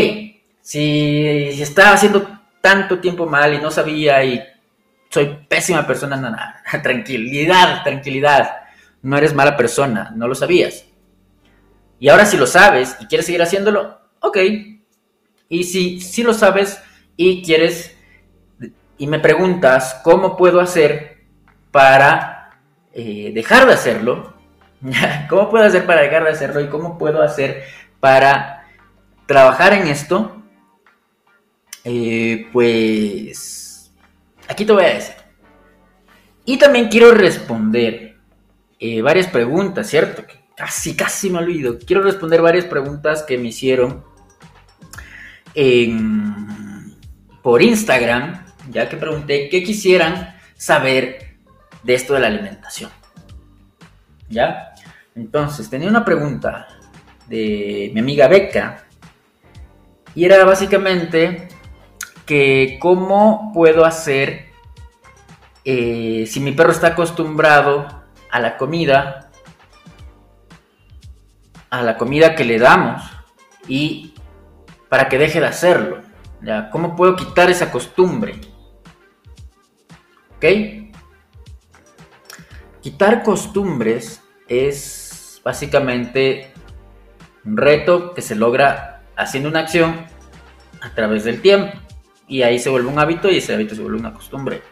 si, 0.60 1.60
estaba 1.60 1.92
haciendo 1.92 2.26
tanto 2.60 2.98
tiempo 2.98 3.26
mal 3.26 3.54
y 3.54 3.58
no 3.58 3.70
sabía 3.70 4.22
y 4.24 4.42
soy 5.08 5.38
pésima 5.48 5.86
persona, 5.86 6.16
no, 6.16 6.36
tranquilidad, 6.82 7.82
tranquilidad, 7.82 8.50
no 9.02 9.16
eres 9.16 9.34
mala 9.34 9.56
persona, 9.56 10.12
no 10.14 10.28
lo 10.28 10.34
sabías. 10.34 10.84
Y 12.00 12.08
ahora 12.08 12.26
si 12.26 12.36
lo 12.36 12.46
sabes 12.46 12.96
y 13.00 13.06
quieres 13.06 13.26
seguir 13.26 13.42
haciéndolo, 13.42 13.98
ok. 14.20 14.38
Y 15.48 15.64
si, 15.64 16.00
si 16.00 16.22
lo 16.22 16.34
sabes 16.34 16.80
y 17.16 17.42
quieres 17.42 17.96
y 18.98 19.06
me 19.06 19.20
preguntas 19.20 20.00
cómo 20.04 20.36
puedo 20.36 20.60
hacer 20.60 21.24
para 21.70 22.37
eh, 22.98 23.30
dejar 23.32 23.66
de 23.66 23.74
hacerlo, 23.74 24.38
¿Cómo 25.28 25.50
puedo 25.50 25.64
hacer 25.64 25.86
para 25.86 26.02
dejar 26.02 26.24
de 26.24 26.30
hacerlo 26.30 26.60
y 26.60 26.68
cómo 26.68 26.98
puedo 26.98 27.22
hacer 27.22 27.64
para 28.00 28.66
trabajar 29.26 29.72
en 29.72 29.88
esto? 29.88 30.42
Eh, 31.84 32.48
pues 32.52 33.92
aquí 34.48 34.64
te 34.64 34.72
voy 34.72 34.84
a 34.84 34.94
decir. 34.94 35.14
Y 36.44 36.58
también 36.58 36.88
quiero 36.88 37.12
responder 37.12 38.16
eh, 38.78 39.02
varias 39.02 39.26
preguntas, 39.26 39.88
¿cierto? 39.88 40.24
casi, 40.56 40.96
casi 40.96 41.30
me 41.30 41.38
olvido. 41.38 41.78
Quiero 41.78 42.02
responder 42.02 42.40
varias 42.40 42.64
preguntas 42.64 43.22
que 43.22 43.38
me 43.38 43.48
hicieron 43.48 44.04
por 47.42 47.62
Instagram, 47.62 48.44
ya 48.70 48.88
que 48.88 48.96
pregunté 48.96 49.48
qué 49.48 49.64
quisieran 49.64 50.36
saber 50.56 51.27
de 51.88 51.94
esto 51.94 52.12
de 52.12 52.20
la 52.20 52.26
alimentación. 52.26 52.90
¿Ya? 54.28 54.74
Entonces, 55.14 55.70
tenía 55.70 55.88
una 55.88 56.04
pregunta 56.04 56.68
de 57.26 57.90
mi 57.94 58.00
amiga 58.00 58.28
Beca 58.28 58.84
y 60.14 60.26
era 60.26 60.44
básicamente 60.44 61.48
que 62.26 62.76
cómo 62.78 63.52
puedo 63.54 63.86
hacer 63.86 64.48
eh, 65.64 66.26
si 66.26 66.40
mi 66.40 66.52
perro 66.52 66.72
está 66.72 66.88
acostumbrado 66.88 67.86
a 68.30 68.38
la 68.38 68.58
comida, 68.58 69.30
a 71.70 71.80
la 71.80 71.96
comida 71.96 72.34
que 72.34 72.44
le 72.44 72.58
damos 72.58 73.02
y 73.66 74.12
para 74.90 75.08
que 75.08 75.16
deje 75.16 75.40
de 75.40 75.46
hacerlo. 75.46 76.02
¿ya? 76.42 76.68
¿Cómo 76.68 76.94
puedo 76.94 77.16
quitar 77.16 77.48
esa 77.48 77.70
costumbre? 77.70 78.34
¿Ok? 80.36 80.77
Quitar 82.88 83.22
costumbres 83.22 84.22
es 84.48 85.42
básicamente 85.44 86.54
un 87.44 87.58
reto 87.58 88.14
que 88.14 88.22
se 88.22 88.34
logra 88.34 89.02
haciendo 89.14 89.50
una 89.50 89.60
acción 89.60 90.06
a 90.80 90.94
través 90.94 91.24
del 91.24 91.42
tiempo. 91.42 91.76
Y 92.26 92.44
ahí 92.44 92.58
se 92.58 92.70
vuelve 92.70 92.88
un 92.88 92.98
hábito 92.98 93.28
y 93.28 93.36
ese 93.36 93.52
hábito 93.52 93.74
se 93.74 93.82
vuelve 93.82 93.98
una 93.98 94.14
costumbre. 94.14 94.62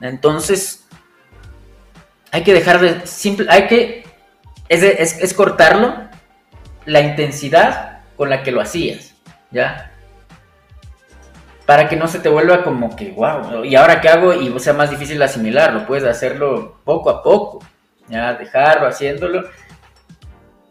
Entonces, 0.00 0.88
hay 2.32 2.42
que 2.42 2.54
dejar 2.54 2.80
de... 2.80 3.06
Simple, 3.06 3.44
hay 3.50 3.66
que... 3.66 4.04
Es, 4.70 4.82
es 4.82 5.34
cortarlo 5.34 6.08
la 6.86 7.02
intensidad 7.02 8.00
con 8.16 8.30
la 8.30 8.42
que 8.42 8.50
lo 8.50 8.62
hacías, 8.62 9.14
¿ya? 9.50 9.89
Para 11.70 11.88
que 11.88 11.94
no 11.94 12.08
se 12.08 12.18
te 12.18 12.28
vuelva 12.28 12.64
como 12.64 12.96
que, 12.96 13.12
wow, 13.12 13.64
¿y 13.64 13.76
ahora 13.76 14.00
qué 14.00 14.08
hago? 14.08 14.34
Y 14.34 14.58
sea 14.58 14.72
más 14.72 14.90
difícil 14.90 15.22
asimilarlo, 15.22 15.86
puedes 15.86 16.02
hacerlo 16.02 16.80
poco 16.82 17.10
a 17.10 17.22
poco. 17.22 17.64
¿ya? 18.08 18.34
Dejarlo 18.34 18.88
haciéndolo. 18.88 19.48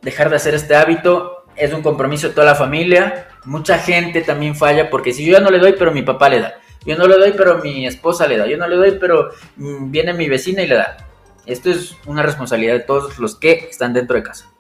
Dejar 0.02 0.30
de 0.30 0.36
hacer 0.36 0.56
este 0.56 0.76
hábito 0.76 1.46
es 1.56 1.72
un 1.72 1.82
compromiso 1.82 2.28
de 2.28 2.34
toda 2.34 2.48
la 2.48 2.56
familia. 2.56 3.30
Mucha 3.46 3.78
gente 3.78 4.24
también 4.24 4.58
falla 4.58 4.90
porque 4.90 5.14
si 5.14 5.26
yo 5.26 5.38
ya 5.38 5.40
no 5.40 5.52
le 5.52 5.60
doy, 5.60 5.74
pero 5.80 5.94
mi 5.94 6.02
papá 6.02 6.28
le 6.28 6.42
da. 6.42 6.56
Yo 6.86 6.98
no 6.98 7.08
le 7.08 7.18
doy, 7.18 7.32
pero 7.32 7.60
mi 7.60 7.88
esposa 7.88 8.28
le 8.28 8.36
da. 8.36 8.46
Yo 8.46 8.58
no 8.58 8.68
le 8.68 8.76
doy, 8.76 8.98
pero 9.00 9.30
mm, 9.56 9.92
viene 9.92 10.12
mi 10.12 10.28
vecina 10.28 10.64
y 10.64 10.68
le 10.68 10.76
da. 10.76 10.98
Esto 11.46 11.70
es 11.70 11.96
una 12.08 12.24
responsabilidad 12.24 12.74
de 12.74 12.82
todos 12.82 13.18
los 13.20 13.38
que 13.38 13.70
están 13.72 13.94
dentro 13.94 14.18
de 14.18 14.24
casa. 14.24 14.52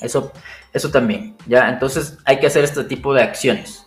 Eso, 0.00 0.30
eso 0.72 0.92
también, 0.92 1.34
¿ya? 1.44 1.68
Entonces 1.68 2.18
hay 2.24 2.38
que 2.38 2.46
hacer 2.46 2.62
este 2.62 2.84
tipo 2.84 3.12
de 3.12 3.24
acciones. 3.24 3.85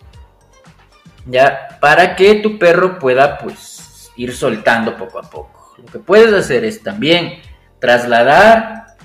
¿Ya? 1.25 1.77
Para 1.79 2.15
que 2.15 2.36
tu 2.36 2.58
perro 2.58 2.99
pueda, 2.99 3.38
pues, 3.38 4.12
ir 4.15 4.36
soltando 4.36 4.97
poco 4.97 5.19
a 5.19 5.29
poco. 5.29 5.75
Lo 5.77 5.86
que 5.86 5.99
puedes 5.99 6.34
hacer 6.34 6.65
es 6.65 6.84
también 6.84 7.41
trasladar 7.79 8.97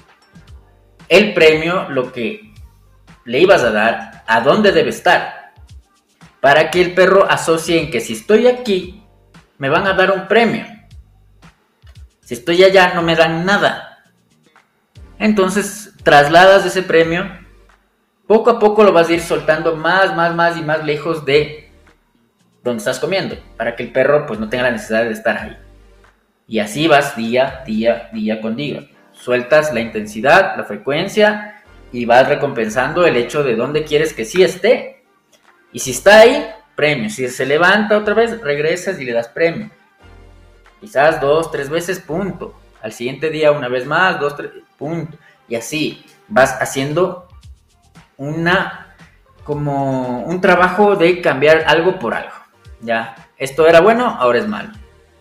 el 1.09 1.35
premio, 1.35 1.88
lo 1.88 2.12
que 2.12 2.53
le 3.24 3.40
ibas 3.40 3.62
a 3.62 3.70
dar, 3.70 4.24
a 4.27 4.40
dónde 4.40 4.72
debe 4.72 4.90
estar. 4.90 5.53
Para 6.40 6.70
que 6.70 6.81
el 6.81 6.94
perro 6.94 7.31
asocie 7.31 7.81
en 7.81 7.90
que 7.90 8.00
si 8.00 8.14
estoy 8.14 8.46
aquí, 8.46 9.03
me 9.59 9.68
van 9.68 9.87
a 9.87 9.94
dar 9.94 10.11
un 10.11 10.27
premio. 10.27 10.66
Si 12.22 12.35
estoy 12.35 12.64
allá, 12.64 12.92
no 12.94 13.03
me 13.03 13.16
dan 13.16 13.44
nada. 13.44 14.03
Entonces, 15.18 15.92
trasladas 16.03 16.66
ese 16.66 16.83
premio, 16.83 17.31
poco 18.27 18.50
a 18.50 18.59
poco 18.59 18.83
lo 18.83 18.92
vas 18.92 19.09
a 19.09 19.12
ir 19.12 19.20
soltando 19.20 19.77
más, 19.77 20.14
más, 20.16 20.35
más 20.35 20.57
y 20.57 20.62
más 20.62 20.85
lejos 20.85 21.24
de 21.24 21.63
donde 22.64 22.79
estás 22.79 22.98
comiendo, 22.98 23.37
para 23.59 23.77
que 23.77 23.83
el 23.83 23.92
perro 23.92 24.24
pues 24.27 24.40
no 24.40 24.48
tenga 24.48 24.64
la 24.64 24.70
necesidad 24.70 25.05
de 25.05 25.12
estar 25.12 25.37
ahí. 25.37 25.57
Y 26.48 26.59
así 26.59 26.88
vas 26.88 27.14
día, 27.14 27.62
día, 27.66 28.09
día 28.12 28.40
con 28.40 28.57
día. 28.57 28.88
Sueltas 29.12 29.72
la 29.72 29.81
intensidad, 29.81 30.57
la 30.57 30.64
frecuencia 30.64 31.62
y 31.92 32.07
vas 32.07 32.27
recompensando 32.27 33.07
el 33.07 33.16
hecho 33.16 33.44
de 33.44 33.55
dónde 33.55 33.85
quieres 33.85 34.14
que 34.14 34.24
sí 34.24 34.42
esté. 34.42 35.05
Y 35.72 35.79
si 35.79 35.90
está 35.90 36.20
ahí, 36.20 36.46
premio. 36.74 37.11
Si 37.11 37.29
se 37.29 37.46
levanta 37.46 37.98
otra 37.98 38.14
vez, 38.14 38.40
regresas 38.40 38.98
y 38.98 39.05
le 39.05 39.12
das 39.12 39.29
premio. 39.29 39.70
Quizás 40.81 41.20
dos, 41.20 41.50
tres 41.50 41.68
veces, 41.68 42.00
punto. 42.00 42.59
Al 42.83 42.92
siguiente 42.92 43.31
día 43.31 43.53
una 43.53 43.68
vez 43.68 43.87
más, 43.87 44.18
dos, 44.18 44.37
tres, 44.37 44.50
punto. 44.79 45.18
Y 45.48 45.55
así 45.55 46.05
vas 46.29 46.61
haciendo 46.61 47.29
una 48.16 48.94
como 49.44 50.24
un 50.24 50.40
trabajo 50.40 50.96
de 50.96 51.20
cambiar 51.20 51.64
algo 51.66 51.98
por 51.98 52.14
algo. 52.14 52.44
Ya, 52.85 53.16
esto 53.38 53.66
era 53.66 53.81
bueno, 53.81 54.07
ahora 54.07 54.38
es 54.38 54.47
malo. 54.47 54.70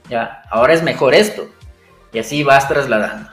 Ya, 0.10 0.43
ahora 0.52 0.73
es 0.73 0.84
mejor 0.84 1.15
esto. 1.15 1.47
Y 2.12 2.19
así 2.19 2.43
vas 2.43 2.67
trasladando. 2.67 3.32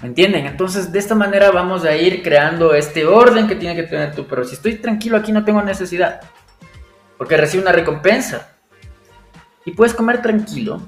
¿Me 0.00 0.08
entienden? 0.08 0.46
Entonces, 0.46 0.90
de 0.90 0.98
esta 0.98 1.14
manera 1.14 1.50
vamos 1.50 1.84
a 1.84 1.94
ir 1.94 2.22
creando 2.22 2.74
este 2.74 3.04
orden 3.04 3.46
que 3.46 3.54
tiene 3.54 3.76
que 3.76 3.84
tener 3.84 4.14
tú. 4.14 4.26
Pero 4.26 4.44
si 4.44 4.54
estoy 4.54 4.76
tranquilo 4.76 5.18
aquí 5.18 5.30
no 5.30 5.44
tengo 5.44 5.62
necesidad. 5.62 6.22
Porque 7.18 7.36
recibo 7.36 7.62
una 7.62 7.72
recompensa. 7.72 8.56
Y 9.66 9.72
puedes 9.72 9.94
comer 9.94 10.22
tranquilo. 10.22 10.80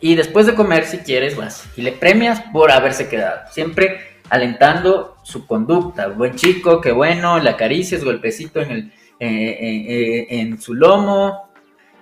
Y 0.00 0.14
después 0.14 0.46
de 0.46 0.54
comer, 0.54 0.86
si 0.86 0.98
quieres, 0.98 1.36
vas. 1.36 1.68
Y 1.76 1.82
le 1.82 1.92
premias 1.92 2.40
por 2.52 2.72
haberse 2.72 3.08
quedado. 3.08 3.42
Siempre 3.52 4.16
alentando 4.30 5.16
su 5.22 5.46
conducta. 5.46 6.08
Buen 6.08 6.36
chico, 6.36 6.80
qué 6.80 6.92
bueno, 6.92 7.38
le 7.38 7.50
acaricias, 7.50 8.02
golpecito 8.02 8.60
en, 8.60 8.70
el, 8.70 8.92
eh, 9.18 9.28
eh, 9.28 9.84
eh, 9.88 10.26
en 10.40 10.60
su 10.60 10.74
lomo. 10.74 11.50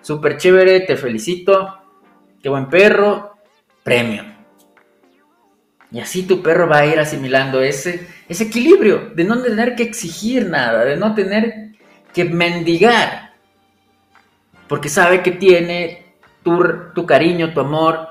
Súper 0.00 0.37
chévere, 0.37 0.81
te 0.81 0.96
felicito. 0.96 1.79
Qué 2.42 2.48
buen 2.48 2.68
perro. 2.68 3.37
Premio. 3.83 4.24
Y 5.90 6.00
así 6.00 6.24
tu 6.24 6.42
perro 6.42 6.68
va 6.68 6.79
a 6.79 6.87
ir 6.87 6.98
asimilando 6.98 7.61
ese, 7.61 8.09
ese 8.29 8.44
equilibrio 8.44 9.12
de 9.14 9.24
no 9.24 9.40
tener 9.40 9.77
que 9.77 9.85
exigir 9.85 10.48
nada, 10.48 10.85
de 10.85 10.96
no 10.96 11.14
tener 11.14 11.72
que 12.12 12.24
mendigar. 12.24 13.35
Porque 14.66 14.88
sabe 14.88 15.22
que 15.22 15.31
tiene 15.31 16.16
tu, 16.42 16.59
tu 16.94 17.07
cariño, 17.07 17.53
tu 17.53 17.61
amor, 17.61 18.09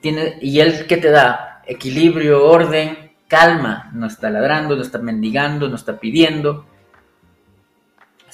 tiene, 0.00 0.38
y 0.42 0.60
él 0.60 0.86
que 0.86 0.98
te 0.98 1.10
da 1.10 1.62
equilibrio, 1.66 2.44
orden, 2.44 3.12
calma, 3.26 3.90
no 3.94 4.06
está 4.06 4.28
ladrando, 4.28 4.76
no 4.76 4.82
está 4.82 4.98
mendigando, 4.98 5.68
no 5.68 5.76
está 5.76 5.98
pidiendo, 5.98 6.66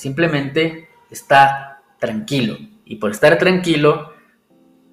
simplemente 0.00 0.88
está 1.10 1.82
tranquilo. 1.98 2.56
Y 2.86 2.96
por 2.96 3.10
estar 3.10 3.36
tranquilo, 3.38 4.14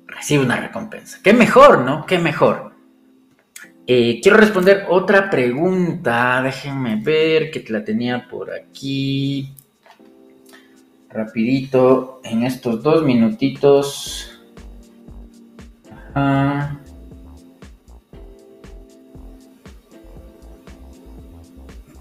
recibe 0.05 0.43
una 0.43 0.57
recompensa. 0.57 1.19
Qué 1.23 1.33
mejor, 1.33 1.79
¿no? 1.79 2.05
Qué 2.05 2.19
mejor. 2.19 2.73
Eh, 3.87 4.19
quiero 4.21 4.37
responder 4.37 4.85
otra 4.89 5.29
pregunta. 5.29 6.41
Déjenme 6.43 6.97
ver 7.01 7.49
que 7.49 7.63
la 7.69 7.83
tenía 7.85 8.27
por 8.27 8.51
aquí. 8.51 9.53
Rapidito, 11.09 12.19
en 12.25 12.43
estos 12.43 12.83
dos 12.83 13.03
minutitos. 13.03 14.33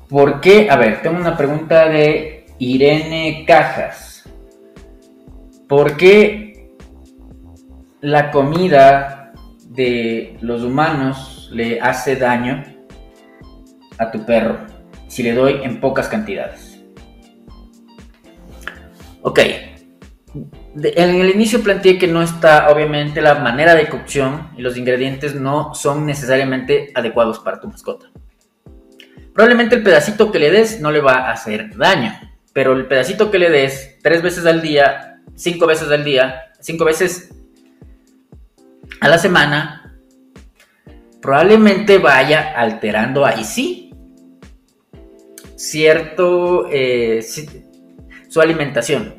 ¿Por 0.08 0.40
qué? 0.40 0.68
A 0.70 0.76
ver, 0.76 1.02
tengo 1.02 1.18
una 1.18 1.36
pregunta 1.36 1.88
de 1.88 2.35
Irene 2.58 3.44
Cajas. 3.46 4.24
¿Por 5.68 5.96
qué 5.96 6.70
la 8.00 8.30
comida 8.30 9.32
de 9.68 10.38
los 10.40 10.62
humanos 10.62 11.50
le 11.52 11.80
hace 11.80 12.16
daño 12.16 12.62
a 13.98 14.10
tu 14.10 14.24
perro 14.24 14.58
si 15.08 15.22
le 15.22 15.34
doy 15.34 15.60
en 15.62 15.80
pocas 15.80 16.08
cantidades? 16.08 16.82
Ok. 19.22 19.40
En 20.74 21.20
el 21.20 21.30
inicio 21.30 21.62
planteé 21.62 21.98
que 21.98 22.06
no 22.06 22.22
está, 22.22 22.68
obviamente, 22.70 23.20
la 23.20 23.36
manera 23.36 23.74
de 23.74 23.88
cocción 23.88 24.50
y 24.56 24.62
los 24.62 24.76
ingredientes 24.76 25.34
no 25.34 25.74
son 25.74 26.06
necesariamente 26.06 26.92
adecuados 26.94 27.38
para 27.40 27.58
tu 27.58 27.68
mascota. 27.68 28.06
Probablemente 29.34 29.74
el 29.74 29.82
pedacito 29.82 30.30
que 30.30 30.38
le 30.38 30.50
des 30.50 30.80
no 30.80 30.90
le 30.90 31.00
va 31.00 31.28
a 31.28 31.32
hacer 31.32 31.76
daño, 31.76 32.12
pero 32.56 32.72
el 32.72 32.86
pedacito 32.86 33.30
que 33.30 33.38
le 33.38 33.50
des 33.50 33.98
tres 34.02 34.22
veces 34.22 34.46
al 34.46 34.62
día, 34.62 35.20
cinco 35.34 35.66
veces 35.66 35.90
al 35.90 36.04
día, 36.04 36.54
cinco 36.58 36.86
veces 36.86 37.28
a 38.98 39.08
la 39.08 39.18
semana, 39.18 39.94
probablemente 41.20 41.98
vaya 41.98 42.54
alterando 42.56 43.26
ahí 43.26 43.44
sí 43.44 43.94
cierto 45.54 46.66
eh, 46.72 47.22
su 48.26 48.40
alimentación, 48.40 49.16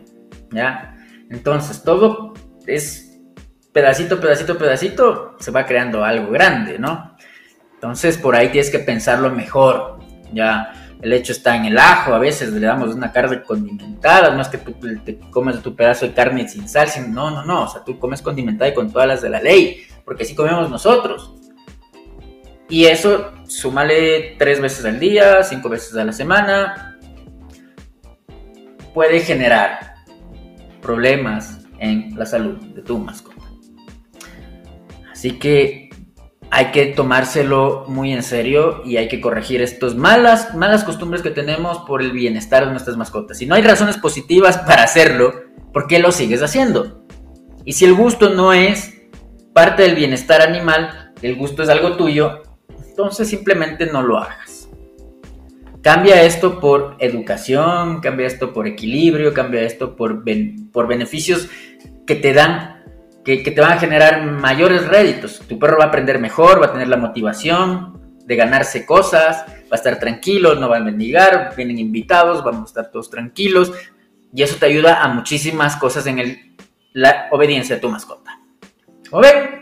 ¿ya? 0.49 0.95
Entonces 1.29 1.83
todo 1.83 2.33
es 2.65 3.19
pedacito, 3.71 4.19
pedacito, 4.19 4.57
pedacito, 4.57 5.35
se 5.39 5.51
va 5.51 5.67
creando 5.67 6.03
algo 6.03 6.31
grande, 6.31 6.79
¿no? 6.79 7.15
Entonces 7.75 8.17
por 8.17 8.35
ahí 8.35 8.49
tienes 8.49 8.71
que 8.71 8.79
pensarlo 8.79 9.29
mejor. 9.29 9.99
Ya 10.33 10.86
el 11.01 11.13
hecho 11.13 11.31
está 11.31 11.55
en 11.55 11.65
el 11.65 11.77
ajo, 11.77 12.13
a 12.13 12.19
veces 12.19 12.51
le 12.51 12.65
damos 12.65 12.93
una 12.93 13.11
carne 13.11 13.43
condimentada, 13.43 14.33
no 14.33 14.41
es 14.41 14.47
que 14.47 14.57
tú 14.57 14.73
te 15.03 15.19
comes 15.29 15.61
tu 15.61 15.75
pedazo 15.75 16.07
de 16.07 16.13
carne 16.13 16.47
sin 16.47 16.67
sal, 16.67 16.89
no, 17.09 17.29
no, 17.29 17.45
no, 17.45 17.63
o 17.63 17.67
sea, 17.67 17.83
tú 17.83 17.99
comes 17.99 18.21
condimentada 18.21 18.69
y 18.69 18.73
con 18.73 18.91
todas 18.91 19.07
las 19.07 19.21
de 19.21 19.29
la 19.29 19.41
ley, 19.41 19.85
porque 20.03 20.23
así 20.23 20.33
comemos 20.33 20.69
nosotros. 20.69 21.33
Y 22.69 22.85
eso, 22.85 23.31
súmale 23.47 24.35
tres 24.37 24.59
veces 24.59 24.83
al 24.85 24.99
día, 24.99 25.43
cinco 25.43 25.69
veces 25.69 25.95
a 25.95 26.03
la 26.03 26.11
semana, 26.11 26.97
puede 28.93 29.19
generar 29.19 29.95
problemas 30.81 31.65
en 31.79 32.17
la 32.17 32.25
salud 32.25 32.57
de 32.57 32.81
tu 32.81 32.97
mascota. 32.97 33.45
Así 35.11 35.31
que 35.39 35.86
hay 36.49 36.67
que 36.71 36.87
tomárselo 36.87 37.85
muy 37.87 38.13
en 38.13 38.23
serio 38.23 38.81
y 38.85 38.97
hay 38.97 39.07
que 39.07 39.19
corregir 39.19 39.61
estas 39.61 39.95
malas, 39.95 40.55
malas 40.55 40.83
costumbres 40.83 41.21
que 41.21 41.29
tenemos 41.29 41.79
por 41.79 42.01
el 42.01 42.11
bienestar 42.11 42.65
de 42.65 42.71
nuestras 42.71 42.97
mascotas. 42.97 43.37
Si 43.37 43.45
no 43.45 43.55
hay 43.55 43.61
razones 43.61 43.97
positivas 43.97 44.57
para 44.59 44.83
hacerlo, 44.83 45.33
¿por 45.73 45.87
qué 45.87 45.99
lo 45.99 46.11
sigues 46.11 46.41
haciendo? 46.41 47.03
Y 47.65 47.73
si 47.73 47.85
el 47.85 47.93
gusto 47.93 48.29
no 48.29 48.53
es 48.53 48.93
parte 49.53 49.83
del 49.83 49.95
bienestar 49.95 50.41
animal, 50.41 51.13
el 51.21 51.35
gusto 51.35 51.63
es 51.63 51.69
algo 51.69 51.97
tuyo, 51.97 52.43
entonces 52.87 53.27
simplemente 53.27 53.85
no 53.87 54.01
lo 54.01 54.17
hagas. 54.17 54.69
Cambia 55.81 56.23
esto 56.23 56.59
por 56.59 56.95
educación, 56.99 58.01
cambia 58.01 58.27
esto 58.27 58.53
por 58.53 58.67
equilibrio, 58.67 59.33
cambia 59.33 59.61
esto 59.61 59.95
por, 59.95 60.23
por 60.71 60.87
beneficios 60.87 61.49
que 62.05 62.15
te 62.15 62.33
dan 62.33 62.76
que, 63.35 63.51
te 63.51 63.59
van 63.59 63.73
a 63.73 63.79
generar 63.79 64.23
mayores 64.23 64.87
réditos. 64.87 65.41
Tu 65.49 65.59
perro 65.59 65.77
va 65.77 65.85
a 65.85 65.87
aprender 65.87 66.17
mejor, 66.17 66.61
va 66.61 66.67
a 66.67 66.71
tener 66.71 66.87
la 66.87 66.95
motivación 66.95 68.17
de 68.25 68.35
ganarse 68.37 68.85
cosas, 68.85 69.45
va 69.47 69.73
a 69.73 69.75
estar 69.75 69.99
tranquilo, 69.99 70.55
no 70.55 70.69
va 70.69 70.77
a 70.77 70.79
mendigar, 70.81 71.53
vienen 71.55 71.77
invitados, 71.77 72.43
vamos 72.43 72.61
a 72.61 72.65
estar 72.67 72.91
todos 72.91 73.09
tranquilos 73.09 73.73
y 74.33 74.43
eso 74.43 74.55
te 74.57 74.65
ayuda 74.67 75.03
a 75.03 75.09
muchísimas 75.09 75.75
cosas 75.75 76.07
en 76.07 76.19
el, 76.19 76.55
la 76.93 77.27
obediencia 77.31 77.75
de 77.75 77.81
tu 77.81 77.89
mascota. 77.89 78.39
¿O 79.11 79.19
ven? 79.19 79.61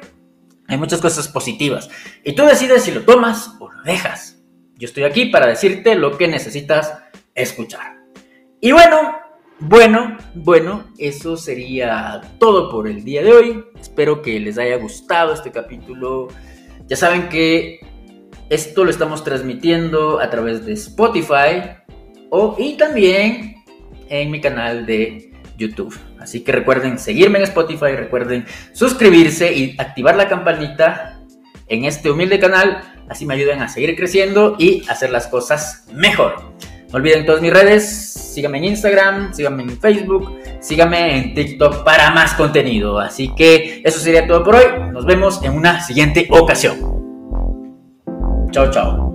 Hay 0.68 0.78
muchas 0.78 1.02
cosas 1.02 1.28
positivas 1.28 1.90
y 2.24 2.34
tú 2.34 2.46
decides 2.46 2.84
si 2.84 2.92
lo 2.92 3.02
tomas 3.02 3.56
o 3.60 3.72
lo 3.72 3.82
dejas. 3.82 4.44
Yo 4.78 4.86
estoy 4.86 5.06
aquí 5.06 5.26
para 5.26 5.48
decirte 5.48 5.96
lo 5.96 6.18
que 6.18 6.28
necesitas 6.28 6.94
escuchar. 7.34 7.96
Y 8.62 8.72
bueno, 8.72 9.16
bueno, 9.60 10.18
bueno, 10.34 10.86
eso 10.98 11.38
sería 11.38 12.22
todo 12.40 12.70
por 12.70 12.88
el 12.88 13.04
día 13.04 13.24
de 13.24 13.32
hoy. 13.32 13.64
Espero 13.80 14.22
que 14.22 14.40
les 14.40 14.58
haya 14.58 14.78
gustado 14.78 15.34
este 15.34 15.52
capítulo. 15.52 16.28
Ya 16.88 16.98
saben 16.98 17.30
que 17.30 17.80
esto 18.50 18.84
lo 18.84 18.90
estamos 18.90 19.24
transmitiendo 19.24 20.20
a 20.20 20.30
través 20.30 20.66
de 20.66 20.74
Spotify 20.74 21.78
o, 22.30 22.56
y 22.60 22.78
también 22.78 23.64
en 24.10 24.30
mi 24.30 24.42
canal 24.42 24.86
de 24.86 25.32
YouTube. 25.58 25.98
Así 26.20 26.44
que 26.44 26.52
recuerden 26.52 27.00
seguirme 27.00 27.38
en 27.40 27.46
Spotify, 27.46 27.96
recuerden 27.96 28.46
suscribirse 28.74 29.54
y 29.54 29.76
activar 29.78 30.16
la 30.16 30.28
campanita 30.28 31.22
en 31.68 31.86
este 31.86 32.12
humilde 32.12 32.40
canal. 32.40 32.82
Así 33.10 33.26
me 33.26 33.36
ayudan 33.36 33.62
a 33.62 33.70
seguir 33.70 33.96
creciendo 33.96 34.56
y 34.60 34.88
hacer 34.90 35.12
las 35.12 35.28
cosas 35.28 35.88
mejor. 35.94 36.54
Olviden 36.96 37.26
todas 37.26 37.42
mis 37.42 37.52
redes, 37.52 37.86
síganme 38.34 38.58
en 38.60 38.64
Instagram, 38.64 39.34
síganme 39.34 39.64
en 39.64 39.78
Facebook, 39.82 40.40
síganme 40.62 41.18
en 41.18 41.34
TikTok 41.34 41.84
para 41.84 42.12
más 42.12 42.36
contenido. 42.36 43.00
Así 43.00 43.36
que 43.36 43.82
eso 43.84 44.00
sería 44.00 44.26
todo 44.26 44.46
por 44.46 44.56
hoy. 44.56 44.64
Nos 44.94 45.06
vemos 45.06 45.44
en 45.44 45.58
una 45.58 45.82
siguiente 45.82 46.26
ocasión. 46.32 46.78
Chao, 48.52 48.72
chao. 48.72 49.06